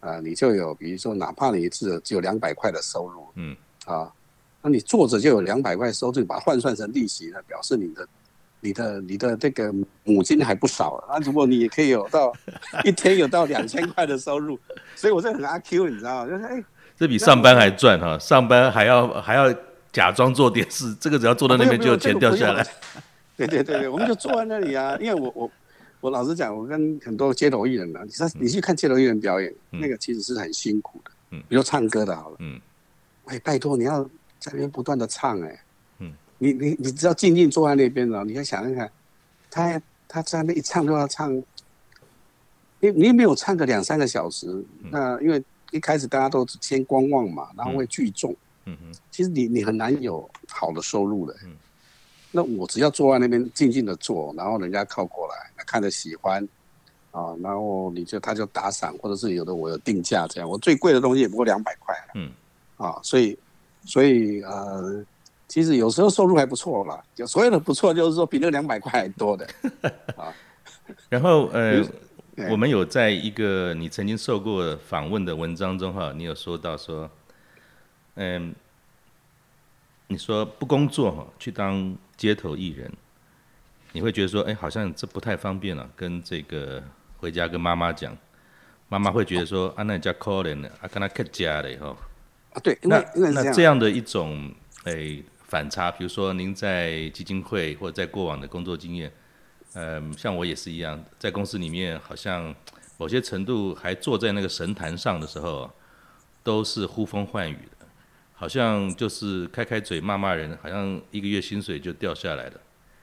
[0.01, 4.13] 呃，你就有，比如说哪怕你只只有两百块的收入，嗯，啊，
[4.61, 8.07] 那你坐着就有两百块收入，把它换算成利息呢，表示你的
[8.65, 9.71] 你的你的这个
[10.03, 11.19] 母金还不少啊。
[11.19, 12.33] 如果你也可以有到
[12.83, 14.57] 一天有到两千块的收入，
[14.95, 16.31] 所以我是很阿 Q，你知道吗？
[16.31, 16.63] 就是哎。
[16.97, 18.17] 这比上班还赚哈！
[18.17, 19.53] 上班还要还要
[19.91, 22.65] 假装做点事，这个只要坐在那边就有钱掉下来。
[23.35, 24.95] 对对对对，我们就坐在那里啊！
[25.01, 25.51] 因为我我
[25.99, 31.11] 我老实讲，我跟很多街头艺人呢，你说你去看街头艺人表演，那个其实是很辛苦的。
[31.31, 31.43] 嗯。
[31.49, 32.37] 比如唱歌的，好了。
[32.39, 32.57] 嗯。
[33.25, 34.01] 哎，拜托你要
[34.39, 35.49] 在那边不断的唱哎。
[35.49, 35.59] 嗯。
[36.45, 38.89] 你你你只要静静坐在那边了，你要想一想，
[39.49, 41.35] 他他在那一唱就要唱，
[42.79, 45.43] 你你没有唱个两三个小时，那因为。
[45.71, 48.33] 一开始大家都先观望嘛，然后会聚众。
[48.65, 51.35] 嗯嗯，其实你你很难有好的收入的。
[51.43, 51.51] 嗯，
[52.31, 56.47] 那我只要坐在那边静静的坐，然后人家靠过来，看着喜欢，
[57.11, 60.47] 啊，然后你就他就打赏，或者是有的我有定价这样。
[60.47, 61.93] 我最贵的东西也不过两百块。
[62.13, 62.31] 嗯，
[62.77, 63.37] 啊，所以
[63.83, 65.03] 所以呃，
[65.47, 67.03] 其实有时候收入还不错啦。
[67.13, 69.47] 就所有的不错，就是说比那两百块还多的。
[70.17, 70.33] 啊，
[71.09, 71.85] 然后呃。
[72.49, 77.09] 我们有在一个你曾经受过访问的文章中哈，你有说到说，
[78.15, 78.53] 嗯，
[80.07, 82.91] 你说不工作哈，去当街头艺人，
[83.93, 86.83] 你会觉得说，哎，好像这不太方便了，跟这个
[87.19, 88.13] 回家跟妈妈讲，
[88.89, 91.95] 妈妈会觉得说，啊，那你家可怜的，啊，跟他客家的哈，
[92.51, 94.53] 啊，对，那那这样的一种
[94.83, 95.23] 哎
[95.55, 99.09] 反差，比如说您在基金会或者在过往的工作经验。
[99.73, 102.53] 嗯，像我也是一样，在公司里面，好像
[102.97, 105.71] 某些程度还坐在那个神坛上的时候，
[106.43, 107.87] 都是呼风唤雨的，
[108.33, 112.53] 好像就是开开嘴骂骂人，好像一个月薪水就掉下来了。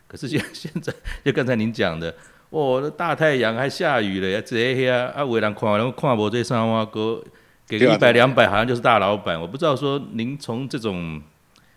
[0.06, 0.92] 可是现 现在，
[1.24, 2.14] 就刚才您讲的，
[2.50, 7.24] 哦，大太阳还下雨了，这些啊，啊，为人看，然后看我这三万哥，
[7.66, 9.40] 给个一百两百，好像就是大老板。
[9.40, 11.22] 我不知道说您从这种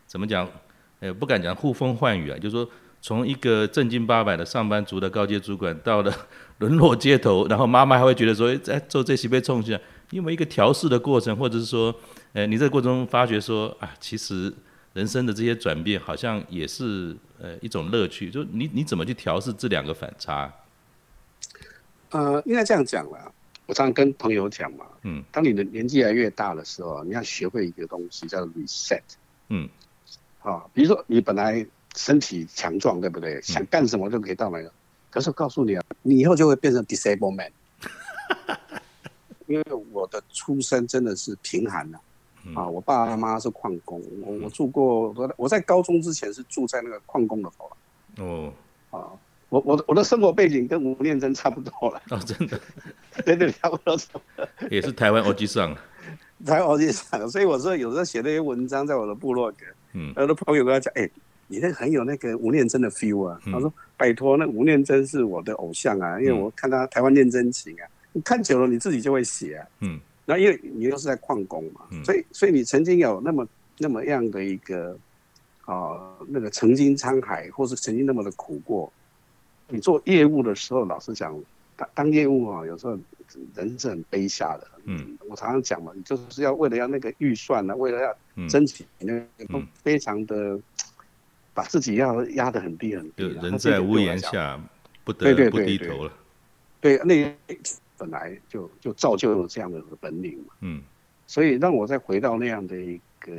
[0.05, 0.49] 怎么讲，
[1.06, 2.70] 呃，不敢讲呼风唤雨啊，就是说。
[3.02, 6.12] 从一个正经八百的上班族的高阶主管，到了
[6.58, 9.78] 沦落街头，然后妈妈还会觉得说，哎做这些被冲击，
[10.10, 11.94] 因为一个调试的过程，或者是说，
[12.34, 14.52] 呃，你这个过程中发觉说，啊，其实
[14.94, 18.32] 人生的这些转变，好像也是呃一种乐趣。
[18.32, 20.52] 就你你怎么去调试这两个反差？
[22.10, 23.32] 呃，应该这样讲了。
[23.68, 29.02] 我常常跟朋友讲嘛，嗯，当你的年纪越来越大的时候，你要学会一个东西叫做 reset。
[29.50, 29.70] 嗯，
[30.45, 31.65] 啊，比如说你本来。
[31.97, 33.41] 身体强壮，对不对？
[33.41, 34.69] 想干什么都可以到那个。
[35.10, 37.49] 可是我告诉你啊，你以后就会变成 disabled man，
[39.47, 41.97] 因为我的出身真的是贫寒的
[42.53, 42.67] 啊。
[42.67, 47.77] 我爸爸妈妈是矿工，我我住过，我我在高中之前是住在那个矿工的头了。
[48.25, 48.53] 哦，
[48.91, 49.08] 啊，
[49.47, 52.01] 我我我的生活背景跟吴念真差不多了。
[52.10, 52.60] 哦，真的，
[53.23, 53.97] 对对，差不多。
[54.69, 55.73] 也是台湾欧吉桑，
[56.45, 57.29] 台湾欧吉桑。
[57.29, 59.60] 所以我说有时候写那些文章在我的部落格，
[59.95, 61.10] 嗯，很多朋友跟他讲，哎。
[61.47, 63.39] 你那很有那个吴念真的 feel 啊！
[63.45, 74.97] 他说：“拜托，那吴念真是我的偶像啊，因为我看他台湾念真情啊，你看久了你自己就会写啊。”嗯，那因为你又是在矿工嘛，所以所以你曾经有那么那么样的一个
[75.65, 78.91] 啊那个曾经沧海，或是曾经那么的苦过。
[79.69, 81.39] 你做业务的时候，老实讲，
[81.77, 82.97] 当当业务啊，有时候
[83.55, 84.67] 人是很卑下的。
[84.85, 90.59] 嗯，我常常讲嘛，你就是要为了要那个预算呢、啊，为了要争取那个都非常的。
[91.55, 94.61] 把自己要压得很低很低，人在屋檐下，
[95.05, 96.11] 不得不低头了。
[96.81, 97.33] 对，那
[97.97, 100.53] 本来就就造就有这样的本领嘛。
[100.59, 100.83] 嗯，
[101.25, 103.31] 所以让我再回到那样的一个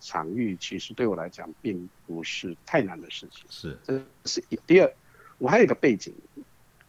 [0.00, 3.44] 场域，其实对我来讲并不是太难的事情。
[3.48, 4.92] 是，这是第二。
[5.38, 6.12] 我还有一个背景，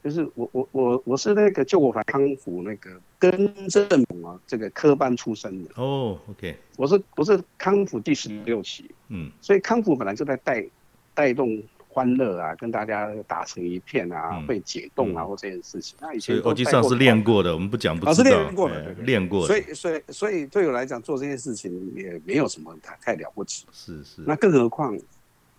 [0.03, 3.87] 就是我我我我是那个救国团康复那个根正
[4.23, 6.19] 啊这个科班出身的哦。
[6.29, 10.65] OK，我是我是康复第十六期，嗯，所以康复本来就在带
[11.13, 15.95] 带动欢乐啊，跟大家打成一片啊，会解冻啊或这件事情。
[16.01, 18.13] 那以前欧吉桑是练过的，我们不讲不知道。
[18.13, 19.47] 是练过的，练过的。
[19.47, 23.65] 所以所以所以对我来讲做这件事情也没有什么太太了不起。
[23.71, 24.21] 是是。
[24.25, 24.99] 那更何况，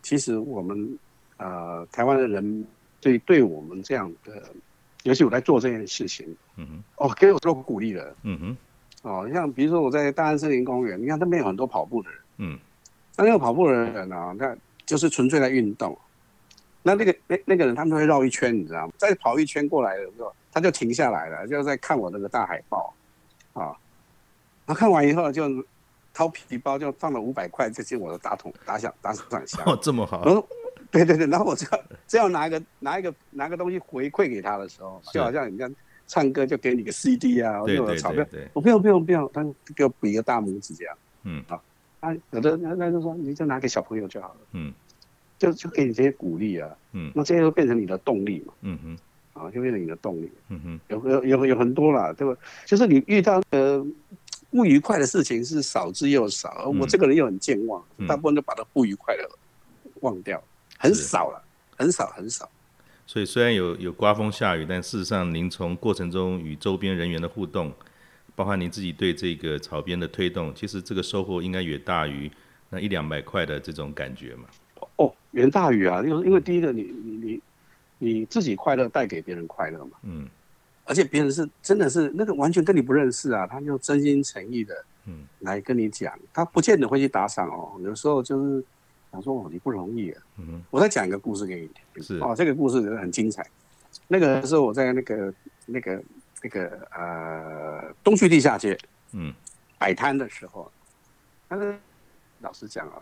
[0.02, 0.98] 其实我们
[1.37, 2.66] 呃台湾的人
[3.04, 4.42] 对对我们这样的。
[5.02, 8.56] 尤其我在做这件事情，嗯哼，哦，给我多鼓励了，嗯哼，
[9.02, 12.58] 哦，像比如说我在大安森林公园，你看那边有很多跑步的人，嗯，
[13.14, 15.94] 那那个跑步的人啊，那就是纯粹在运动，
[16.82, 18.94] 那那个那那个人他们会绕一圈，你知道吗？
[18.96, 22.94] 再跑一圈过来的时候，他就停下来了，就在看我那个大海报，
[23.52, 23.76] 啊，
[24.64, 25.62] 然后看完以后就
[26.14, 30.22] 掏皮包，就放了五百块，就进我的打桶打响打赏箱，哦，这么好。
[30.94, 35.68] 对对对，然后我只要只要拿一个拿一个拿个东西回馈给他的时候，就好像人家
[36.07, 41.61] 唱歌就给你个 CD 啊，或者钞票，我不用不用不用，他给我比个大拇指这样，嗯，好，
[42.00, 44.72] 啊，有的那那就说你就拿给小朋友就好了，嗯，
[45.38, 52.38] 就就给你这些鼓励啊，嗯，那这些都变成你的动力嘛，嗯哼，啊，就变成你的动力，嗯哼，有有有有很多啦，对吧？
[52.64, 53.85] 就是你遇到的
[54.50, 59.28] 不愉快的事情是少之又少，我这个人又很健忘，大部分都把它不愉快的
[60.02, 60.40] 忘掉。
[60.78, 61.42] 很少了，
[61.76, 62.48] 很少很少。
[63.06, 67.70] 所以虽然有有刮风下雨，但事实上您从过程中与周边人员的互动，
[68.34, 72.30] 包括您自己对这个草编的推动，其实这个收获应该远大于
[72.70, 74.44] 那一两百块的这种感觉嘛。
[74.96, 77.40] 哦，远大于啊，因为因为第一个你你你
[77.98, 79.98] 你自己快乐带给别人快乐嘛。
[80.02, 80.26] 嗯。
[80.87, 84.74] 而且别人是真的是那个完全跟你不认识啊，他就真心诚意的
[85.06, 88.64] 嗯来跟你讲，他不见得会去打赏哦，有时候就是。
[89.14, 90.22] 想说哦，你不容易啊！
[90.38, 92.03] 嗯，我再讲一个故事给你听。
[92.03, 93.46] 是哦，这个故事很精彩。
[94.09, 95.33] 那个时候我在那个
[95.66, 96.03] 那个
[96.42, 98.77] 那个呃东区地下街，
[99.12, 99.33] 嗯，
[99.79, 100.68] 摆摊的时候，
[101.46, 101.79] 但是
[102.40, 103.00] 老实讲啊，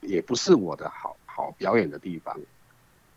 [0.00, 2.34] 也不是我的好好表演的地方，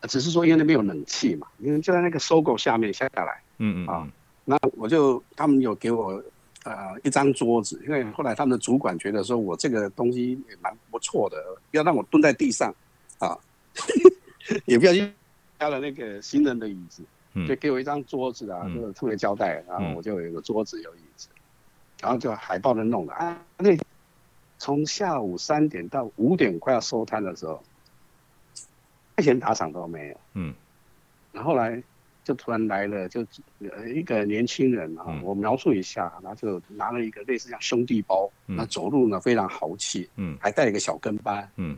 [0.01, 4.07] 只是说因为那边有冷气嘛，因为就在那个收购下面下下来，嗯嗯啊，
[4.43, 6.21] 那我就他们有给我。
[6.63, 11.37] 呃，一张桌子，因为后来他们的主管觉得说我这个东西也蛮不错的，
[11.69, 12.73] 不要让我蹲在地上，
[13.19, 13.37] 啊，
[14.65, 15.11] 也不要去
[15.59, 17.03] 加了那个行人的椅子，
[17.47, 21.27] 就给我一张桌子啊，就是特别交代，然后我就有个桌子有椅子，
[22.01, 23.77] 然后就海报的弄了啊，那
[24.57, 27.61] 从下午三点到五点快要收摊的时候，
[29.17, 30.53] 一钱打赏都没有，嗯，
[31.33, 31.83] 然后后来。
[32.23, 33.19] 就突然来了，就
[33.59, 41.77] 呃一个年轻人啊，我描述一下，然后就拿了一个类似像兄弟包，那走路呢非常豪气，嗯，还带一个小跟班，嗯，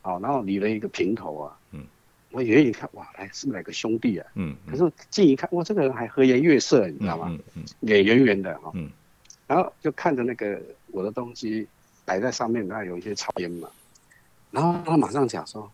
[0.00, 1.84] 好，然后理了一个平头啊，嗯，
[2.30, 4.26] 我远远一看，哇，来是不是来个兄弟啊？
[4.34, 7.38] 嗯，可是近一看，哇，这个人还和颜悦色，你知道吗？
[7.80, 8.90] 脸圆圆的哈，嗯，
[9.46, 10.58] 然后就看着那个
[10.90, 11.66] 我的东西
[12.06, 13.68] 摆在上面，那有一些草烟嘛，
[14.50, 15.70] 然后他马上讲说，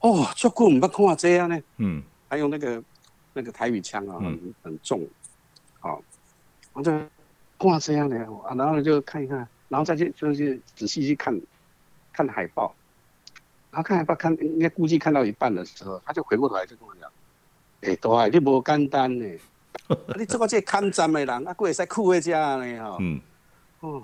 [0.00, 2.82] 哦，这过我们不看这样呢，嗯，还有那个。
[3.38, 5.06] 那个台语腔啊，很很重，
[5.78, 6.02] 好，
[6.72, 6.90] 我就
[7.56, 11.40] 挂这样的啊，然后就看一看，然后再去就去仔细去看，
[12.12, 12.74] 看海报，
[13.70, 17.08] 然后看海报看应该估计看到一半的时候，他就回过头来就跟我讲，
[17.82, 19.24] 哎、欸，大海你无简单呢，
[20.18, 23.20] 你做个这看站的人，啊，过会使酷回家呢哈，嗯，
[23.78, 24.02] 哦，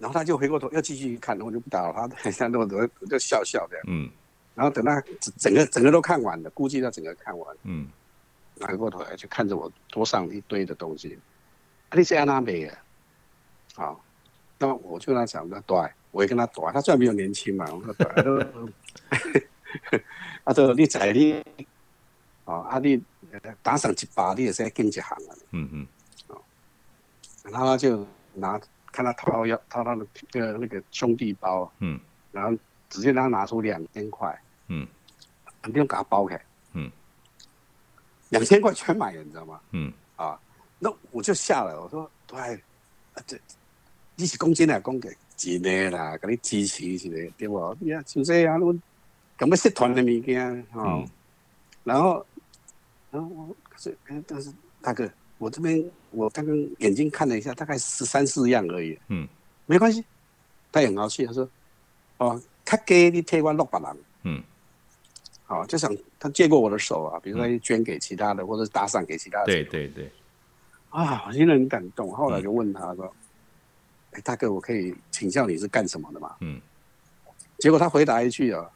[0.00, 4.10] 然后他就回过头又继续看，我就不打扰他，等下我我我就笑笑的，嗯，
[4.56, 5.00] 然后等他
[5.38, 7.86] 整个整个都看完了，估计他整个看完，嗯。
[8.56, 11.18] 拿过头来就看着我桌上一堆的东西，
[11.90, 12.78] 啊、你是安那卖的？
[13.74, 14.02] 好，
[14.58, 15.76] 那我就跟他讲，那对，
[16.10, 18.06] 我也跟他对，他虽然比较年轻嘛，我说对，
[20.44, 21.44] 啊， 说你在你，
[22.46, 23.02] 哦，啊你
[23.62, 25.86] 打赏一把，你也是跟一行啊，嗯嗯，
[26.28, 26.40] 哦，
[27.44, 28.58] 然后他就拿，
[28.90, 32.00] 看他掏腰掏他的那个那个兄弟包，嗯，
[32.32, 32.56] 然后
[32.88, 34.86] 直接他拿出两千块，嗯，
[35.64, 36.40] 你用给他包开。
[38.30, 39.60] 两千块全买了，你知道吗？
[39.72, 40.38] 嗯，啊，
[40.78, 41.74] 那我就下来。
[41.74, 43.38] 我说，对，啊，这
[44.16, 47.76] 你是公斤啊讲给几年啦，给你支持一下，对不？
[47.80, 48.74] 你啊就这样，我
[49.38, 51.08] 咁么社团的物件，哦、嗯，
[51.84, 52.26] 然后，
[53.10, 53.96] 然后我可是，
[54.26, 58.98] 但是大哥，我这边我刚刚眼睛看了一下，大概十三四样而已。
[59.08, 59.28] 嗯，
[59.66, 60.04] 没关系，
[60.72, 61.48] 他也很高兴，他说，
[62.18, 63.96] 哦，他给你贴我六百人。
[64.24, 64.42] 嗯。
[65.46, 69.46] 好，就想他借过我的手啊，比如说捐给其他的，嗯、或者打赏给其他的。
[69.46, 70.10] 对对对。
[70.90, 72.10] 啊，我真的很感动。
[72.12, 73.14] 后来就问他说
[74.12, 76.60] ：“哎、大哥，我可以请教你是干什么的吗？”嗯。
[77.58, 78.68] 结果他回答一句啊，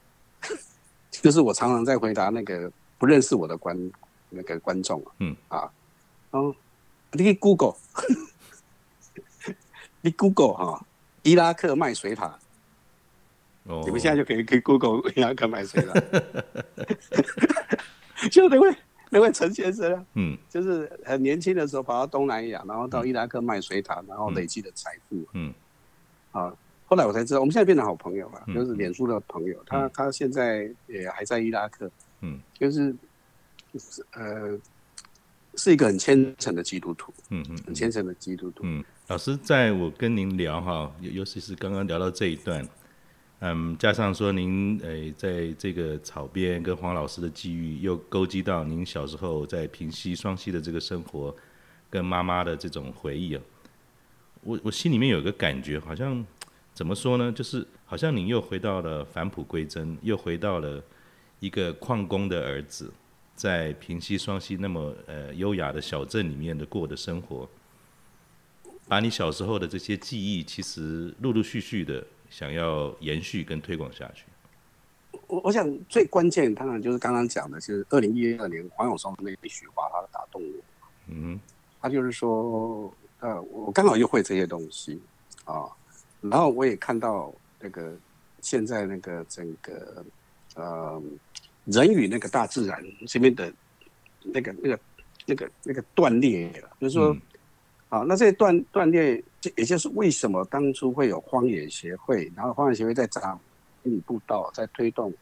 [1.10, 3.90] 就是我常常在回答那个不认识我的观
[4.28, 5.12] 那个观众啊。
[5.18, 5.36] 嗯。
[5.48, 5.70] 啊。
[6.30, 6.54] 哦，
[7.12, 7.74] 你 Google。
[10.02, 10.86] 你 Google 哈，
[11.22, 12.38] 伊拉克卖水塔，
[13.64, 15.94] 哦，你们现在就可以可以 Google 伊拉克卖水了，
[18.30, 18.74] 就那位
[19.10, 25.52] 那位陈先生，嗯，就是很年轻的时候跑到东南亚，然后到伊拉克卖水塔，然后累积的财富，嗯，
[26.32, 26.52] 啊，
[26.86, 31.90] 后来我才知道，我们现在变成好朋友了，就是脸书的朋友，他他现在也还在伊拉克，
[32.20, 32.94] 嗯，就是
[34.12, 34.58] 呃。
[35.56, 38.62] 是一个很虔诚的基督徒，嗯嗯，很虔诚的基督徒。
[38.62, 42.66] 嗯，老师，在我跟您聊哈，尤尤其是刚刚聊到这一段，
[43.42, 51.34] 嗯，加上说您诶，在这个草编跟黄老师的际遇，又勾稽到您小时候在平溪双溪的这个生活，
[51.88, 53.40] 跟妈妈的这种回忆啊，
[54.42, 56.22] 我我心里面有一个感觉，好像
[56.74, 57.32] 怎么说呢？
[57.32, 60.82] 就是好像您又回到了返璞归真，又回到了
[61.38, 62.92] 一个矿工的儿子。
[63.34, 67.48] 在平溪双溪那么呃优雅的小镇里面的过的生活，
[68.86, 74.24] 把你小时候的这些记忆，其实陆陆续续的想要延续跟推广下去。
[75.26, 80.64] 我我想最关键当然就是刚刚讲的，就是二零一二年黄永松那笔雪花，他打动我。
[81.08, 81.38] 嗯，
[81.82, 84.98] 他就是说，呃，我刚好又会这些东西
[85.44, 85.68] 啊，
[86.22, 87.94] 然后我也看到那个
[88.40, 90.04] 现在那个整个
[90.54, 91.02] 呃。
[91.66, 93.52] 人与那个大自然这边的，
[94.22, 94.80] 那个、那个、
[95.26, 97.14] 那个、那个断裂了，就是说，
[97.90, 103.38] 啊，那这些断断裂，这也就是为什么当初会有荒野协会，然后荒野协会在长
[103.82, 105.12] 英语步道，在推动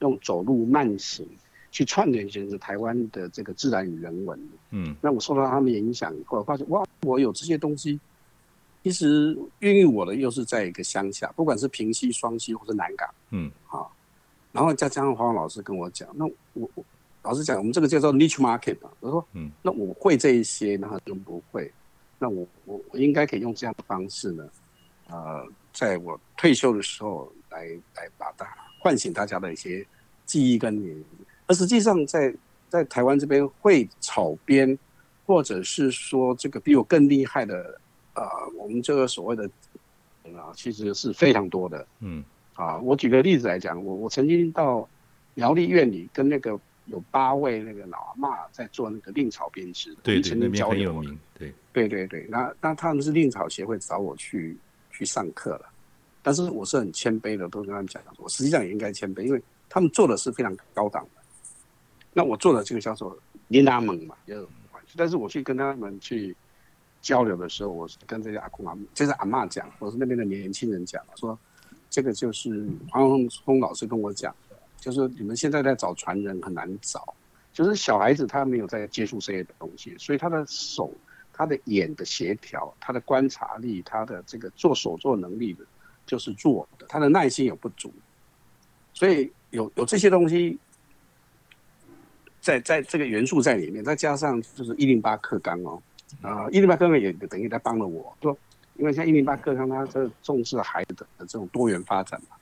[0.00, 1.24] 用走路慢行
[1.70, 4.48] 去串联起台湾的这个自然与人文。
[4.70, 8.00] 嗯，那我受到他们影响以后，发现哇，我有这些东西，
[8.82, 13.08] 其实孕育我的又是在一个乡下，不管是平溪、双溪或是南港。
[13.30, 13.92] 嗯，好。
[14.52, 16.82] 然后再加上黄老师跟我讲，那我我
[17.22, 18.88] 老实讲，我们这个叫做 niche market 嘛。
[19.00, 21.70] 我说，嗯，那我会这一些，然后就不会。
[22.18, 24.48] 那我我我应该可以用这样的方式呢，
[25.08, 28.46] 呃，在我退休的时候来来把它
[28.80, 29.86] 唤醒大家的一些
[30.24, 31.04] 记忆跟年龄。
[31.46, 32.38] 而实际上在，在
[32.68, 34.78] 在台湾这边会草编，
[35.26, 37.80] 或者是说这个比我更厉害的，
[38.14, 38.22] 呃，
[38.56, 39.44] 我们这个所谓的
[40.36, 42.24] 啊，其实是非常多的，嗯。
[42.54, 44.88] 啊，我举个例子来讲，我我曾经到
[45.34, 51.04] 苗栗院里跟那个有八位那个老阿妈在做那个蔺草编织，对，曾经交流过。
[51.34, 54.56] 对对对对，那那他们是蔺草协会找我去
[54.90, 55.68] 去上课了，
[56.22, 61.22] 但是我是很谦卑的，都跟他们讲，我实际上也应该谦卑，因为他们做的是非常高档的，
[62.12, 63.16] 那我做的这个叫做
[63.48, 64.94] 琳达蒙嘛，也有关系。
[64.96, 66.34] 但是我去跟他们去
[67.02, 71.38] 交流的时候，我是跟这些阿公阿嬷，就是阿嬷讲，我是那边的年轻人讲说。
[71.88, 74.45] 这个就是黄宏峰老师跟我讲的，
[74.86, 77.12] 就是你们现在在找传人很难找，
[77.52, 80.94] 就是小孩子他没有在接触这些东西，所以他的手、
[81.32, 85.64] 他的眼的协调、他的观察力、他的这个做手作能力的，
[86.06, 87.92] 就是弱的，他的耐心有不足，
[88.94, 90.56] 所以有有这些东西
[92.40, 95.82] 在在这个元素在里面，再加上就是一零八课纲哦，
[96.22, 98.38] 啊一零八课纲也等于在帮了我说。
[98.78, 102.36] 因为像一零八课纲，他这重视孩子的这种多元发展嘛，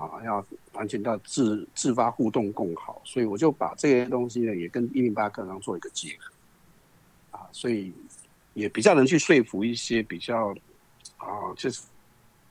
[0.00, 7.92] 啊，要完全到自自发互动共好，所以我就把这些东西呢，也跟一零八课纲做一个结合，啊，所以
[8.54, 10.54] 也比较能去说服一些比较
[11.18, 11.82] 啊，就是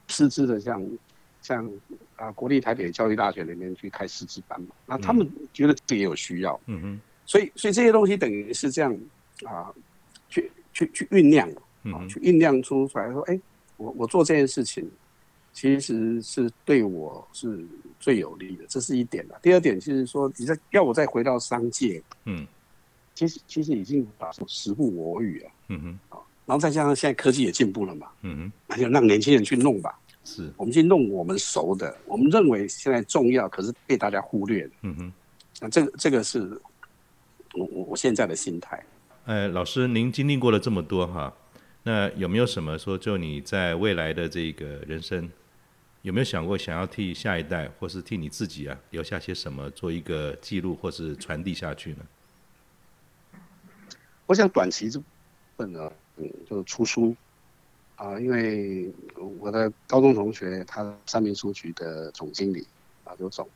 [0.08, 0.88] 师资的像
[1.42, 1.72] 像
[2.16, 8.96] 啊国立台北教育大学里面去开师资班嘛，那他们觉得这也有需要，嗯哼，所以所以这些东西等于是这样
[9.46, 9.74] 啊，
[10.30, 11.50] 去去去酝酿。
[11.84, 13.42] 啊，去酝酿出出来说，哎、欸，
[13.78, 14.86] 我我做这件事情，
[15.60, 17.60] 其实是对我是
[18.00, 19.38] 最有利的，这是一点了。
[19.42, 22.48] 第二点就是说，你再要我再回到商界，嗯，
[23.14, 30.50] 其实其实已经把时不我与啊，嗯哼，啊，然后再加上现在科技也进步了嘛，嗯哼，那就让年轻人去弄吧，是。
[30.56, 35.14] 我们去弄我们熟的，我们认为现在重要，可是被大家忽略的，嗯哼，
[35.60, 36.40] 那这个这个是
[37.54, 38.82] 我我我现在的心态。
[39.26, 41.34] 哎，老师，您经历过了这么多哈。
[41.84, 45.30] 那有没有什么说，就你在未来的这个人生，
[46.10, 51.98] 有没有想过想要替下一代，或是替你自己啊，留下些什么，做一个记录，或是传递下去呢？
[54.26, 55.06] 我想短期这部
[55.56, 57.16] 分呢，嗯，就是出书
[57.96, 58.92] 啊，因为
[59.38, 62.66] 我的高中同学，他三民书局的总经理
[63.04, 63.48] 啊，刘总，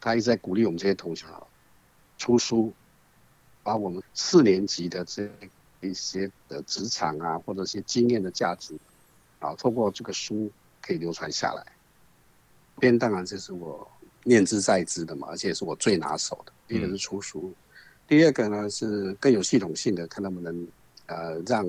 [0.00, 1.40] 他一直在鼓励我们这些同学啊，
[2.18, 2.74] 出书，
[3.62, 5.30] 把我们四年级的这。
[5.82, 8.74] 一些的职场啊，或者一些经验的价值，
[9.38, 10.50] 啊，透过这个书
[10.90, 11.64] 可以流传下来。
[12.80, 13.88] 边当然这是我
[14.24, 16.52] 念之在之的嘛，而且也是我最拿手的。
[16.66, 17.78] 第一个是出书，嗯、
[18.08, 20.66] 第二个呢是更有系统性的，看能不能
[21.06, 21.64] 呃让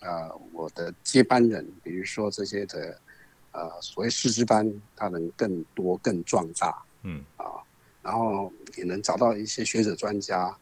[0.00, 3.00] 呃我的接班人，比如说这些的
[3.52, 7.46] 呃所谓师资班，他能更多更壮大，嗯啊，
[8.02, 10.54] 然后也能找到一些学者专家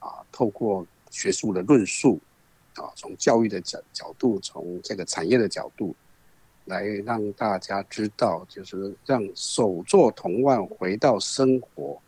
[0.00, 2.20] 啊，透过学术的论述
[2.74, 5.96] 啊，从教育的角角度，从这个产业的角度，
[6.66, 11.98] 来让大家知道，就是让手作童玩回到生活，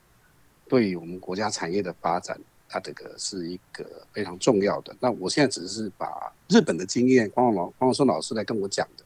[0.68, 2.38] 对于我们国家产业的发展。
[2.68, 4.94] 它这个是一个非常重要的。
[4.98, 9.04] 那我现在只是把日本的经验，黄老黄广顺老师来跟我讲的，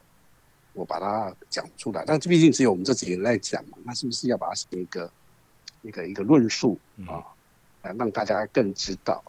[0.73, 2.03] 我把它讲出来。
[2.07, 5.11] 但毕竟只有我们这几个人在讲嘛，那是不是要把它写一个
[5.83, 7.21] 一个一个论述啊，
[7.83, 9.23] 来让大家更知道？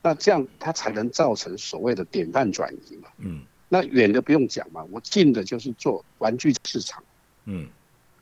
[0.00, 3.08] 那这样它才能造成所谓的典范转移嘛。
[3.18, 3.42] 嗯。
[3.72, 7.02] 那远的不用讲嘛，我近的就是做玩具市场。
[7.46, 7.66] 嗯。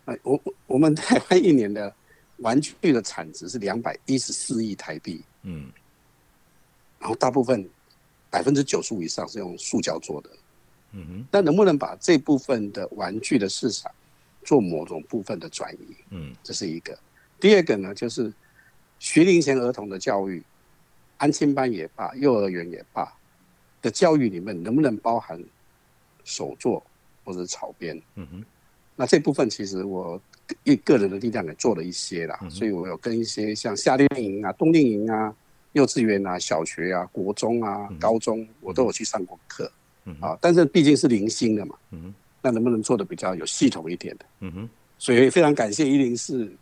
[0.04, 1.92] 哎，我我们台湾一年的
[2.36, 5.20] 玩具的产值是两百一十四亿台币。
[5.42, 5.68] 嗯，
[7.00, 7.68] 然后大部分
[8.30, 10.30] 百分之九十五以上是用塑胶做的，
[10.92, 13.90] 嗯哼，那能不能把这部分的玩具的市场
[14.44, 15.96] 做某种部分的转移？
[16.10, 16.96] 嗯，这是一个。
[17.40, 18.32] 第二个呢，就是
[19.00, 20.40] 学龄前儿童的教育，
[21.16, 23.12] 安亲班也罢，幼儿园也罢
[23.82, 25.42] 的教育里面，能不能包含
[26.24, 26.82] 手作
[27.24, 28.00] 或者草编？
[28.16, 28.44] 嗯哼，
[28.96, 30.20] 那这部分其实我。
[30.64, 35.32] 一个人的力量也做了一些啦，所以我有跟一些像夏令营啊、冬令营啊、
[35.74, 39.70] 幼稚园啊、小学啊、国中啊、高中，我都有去上过课，
[40.06, 42.12] 嗯啊，但是毕竟是零星的嘛，嗯
[42.42, 44.24] 那能不能做的比较有系统一点的？
[44.40, 44.68] 嗯哼，
[44.98, 46.52] 所以非常感谢一零四，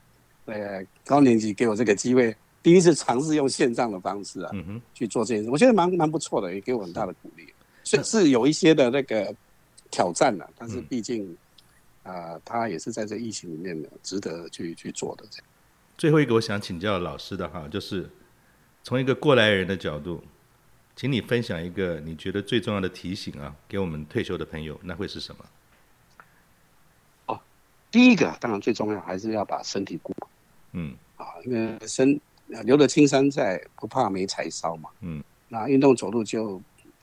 [0.45, 2.37] 呃，高年级给我这个机会，
[2.69, 4.51] 第一次尝试用线上的方式啊，
[4.93, 7.47] 去做这件事，我觉得蛮蛮不错的，也给我很大的鼓励，
[7.85, 9.35] 所以是有一些的那个
[9.91, 11.37] 挑战的，但是毕竟。
[12.05, 15.27] 啊，他也是在这疫情里面呢，值得去去做的。
[15.31, 15.47] 这样，
[15.99, 18.09] 最后一个我想请教老师的哈，就是
[18.83, 20.25] 从一个过来人的角度，
[20.97, 25.45] 请你分享一个你觉得最重要的提醒啊，给我们退休的朋友，那会是什么？
[27.27, 27.39] 哦，
[27.91, 30.31] 第一个当然最重要还是要把身体顾好。
[30.73, 32.19] 嗯，啊，因为身
[32.65, 34.91] 留得青山在，不怕没柴烧嘛。
[35.01, 36.61] 嗯，那运动走路就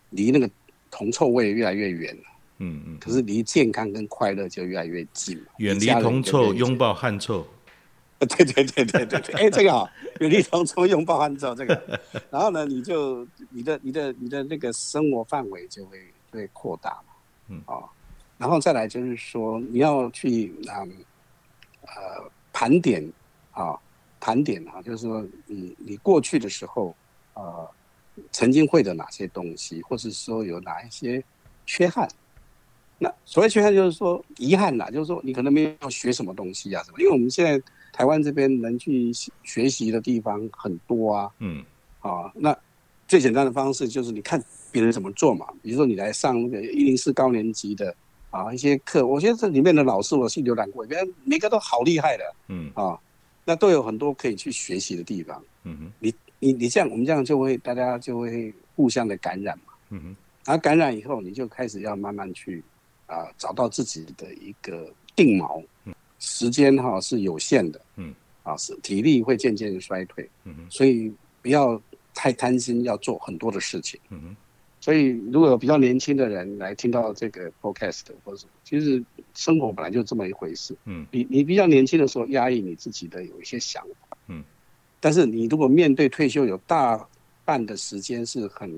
[0.10, 0.50] 离那个
[0.91, 2.24] 铜臭味越来越远了。
[2.60, 7.46] 嗯嗯，可是离健康跟快乐就越来越近嘛，远离铜臭，拥抱汗臭。
[8.18, 9.89] 对对对对对对，哎，这个好，
[10.22, 12.00] 远离铜臭，拥抱汗臭，这个。
[12.32, 16.00] 然后呢，你就你的你的你的那个生活范围就会
[16.32, 17.14] 会扩大嘛。
[17.50, 17.84] 嗯啊，
[18.38, 20.91] 然后再来就是说，你要去嗯
[21.82, 23.06] 呃盘点
[23.52, 23.78] 啊
[24.26, 26.95] 盘点啊，就是说你你过去的时候
[27.36, 27.69] 呃
[28.32, 31.23] 曾经会的哪些东西，或是说有哪一些
[31.67, 32.09] 缺憾。
[32.97, 37.61] 那所谓缺憾就是说遗憾啦，就是说你可能没有学什么东西啊什么，因为我们现在
[37.93, 39.11] 台湾这边能去
[39.43, 41.63] 学习的地方很多啊，嗯，
[41.99, 42.57] 啊，那
[43.07, 47.95] 最简单的方式就是你看别人怎么做嘛，比如说你来上那个一零四高年级的
[48.32, 52.97] 啊一些课，我觉得这里面的老师我去浏览过，别人每个都好厉害的，嗯，啊，
[53.46, 60.16] 那都有很多可以去学习的地方，嗯哼，你你你这样我们这样就会大家就会互相的感染嘛，嗯哼，
[60.46, 62.62] 然后感染以后你就开始要慢慢去。
[63.08, 65.64] 啊，找到自己的一个定锚，
[66.18, 71.80] 时间哈是有限的，嗯，啊是体力会渐渐衰退，嗯，所以不要
[72.16, 74.36] 太贪心，要做很多的事情，嗯，
[74.86, 84.44] 所以如果有比较年轻的人来听到这个 podcast 或者其实生活本来就这么一回事，嗯，你你比较年轻的时候压抑你自己的有一些想法，嗯，
[85.00, 87.04] 但是你如果面对退休有大
[87.44, 88.70] 半的时间是很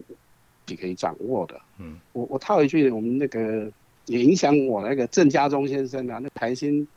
[0.68, 3.70] 你可以掌握的，嗯，我我套一句我们那个。
[4.10, 6.88] 也影响我那个郑家忠先生啊，那台新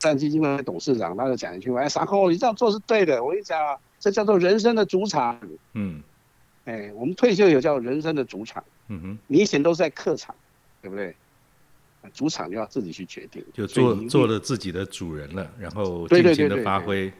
[0.00, 5.38] 战基金会董事长，他就讲一句话：“哎，傻扣，你这样做是对的。”我跟你讲啊，这叫做人生的主场。
[5.74, 6.02] 嗯，
[6.66, 8.62] 哎，我们退休有叫人生的主场。
[8.88, 10.32] 嗯哼，你以前都是在客场，
[10.80, 11.12] 对不对？
[12.14, 17.12] 主场就要自己去决定，就做做了自己的主人了，然后尽情的发挥。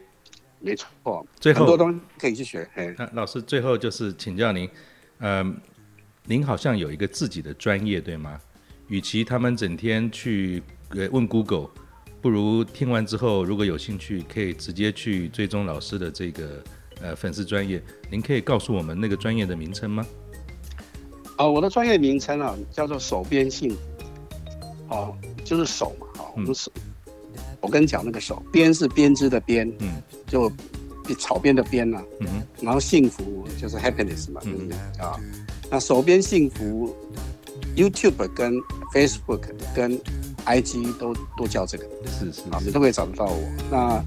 [0.61, 2.69] 没错，最后很多东西可以去学。
[2.75, 4.69] 哎，那老师最后就是请教您，
[5.19, 5.57] 嗯、呃，
[6.25, 8.41] 您好像有一个自己的专业，对吗？
[8.87, 11.69] 与其他们整天去呃问 Google，
[12.23, 16.63] 不如听完之后，如果有兴趣，可以直接去追踪老师的这个
[17.01, 17.83] 呃粉丝专业。
[18.11, 20.07] 您可以告诉我们那个专业的名称吗？
[21.39, 23.77] 哦，我的专业名称啊叫做手编幸福，
[24.89, 26.73] 哦，就是手嘛，哦，我们手，
[27.07, 30.51] 嗯、我跟你讲那个手编是编织的编，嗯，就
[31.19, 35.21] 草编的编啊，嗯，然后幸福就是 happiness 嘛，嗯啊，
[35.71, 36.95] 那手编幸福。
[37.75, 38.55] YouTube 跟
[38.95, 39.43] Facebook
[39.75, 40.01] 跟
[40.47, 43.39] IG 都都叫这个，是是啊，你都可以找得到我。
[43.71, 44.03] 那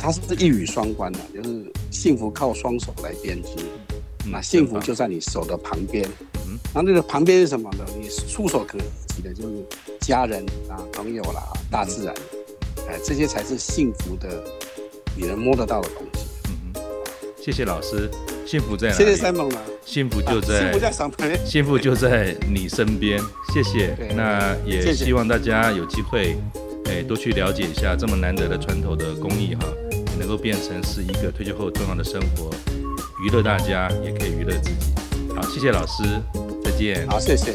[0.00, 3.50] 它是一语双关的，就是幸福靠双手来编织，
[4.30, 6.08] 那幸福就在你手的旁边，
[6.46, 7.84] 嗯，那那个旁边是什么呢？
[8.00, 8.78] 你触手可
[9.08, 9.64] 及的，就是
[10.00, 12.14] 家人啊、朋友啦、大自然，
[12.88, 14.42] 哎，这些才是幸福的，
[15.16, 16.26] 你能摸得到的东西。
[16.48, 16.80] 嗯哼，
[17.42, 18.10] 谢谢老师。
[18.46, 19.04] 幸福在哪里？
[19.04, 19.60] 谢谢三猛了。
[19.84, 23.20] 幸福就在、啊、幸福在上面，幸福就在你身边。
[23.52, 23.96] 谢谢。
[24.14, 26.36] 那也希望大家有机会，
[26.84, 29.66] 哎，多去了解一下这么难得的传统的工艺哈，
[30.18, 32.50] 能够变成是一个退休后重要的生活，
[33.24, 34.76] 娱乐大家，也可以娱乐自己。
[35.34, 36.02] 好，谢谢老师，
[36.64, 37.06] 再见。
[37.08, 37.52] 好，谢谢。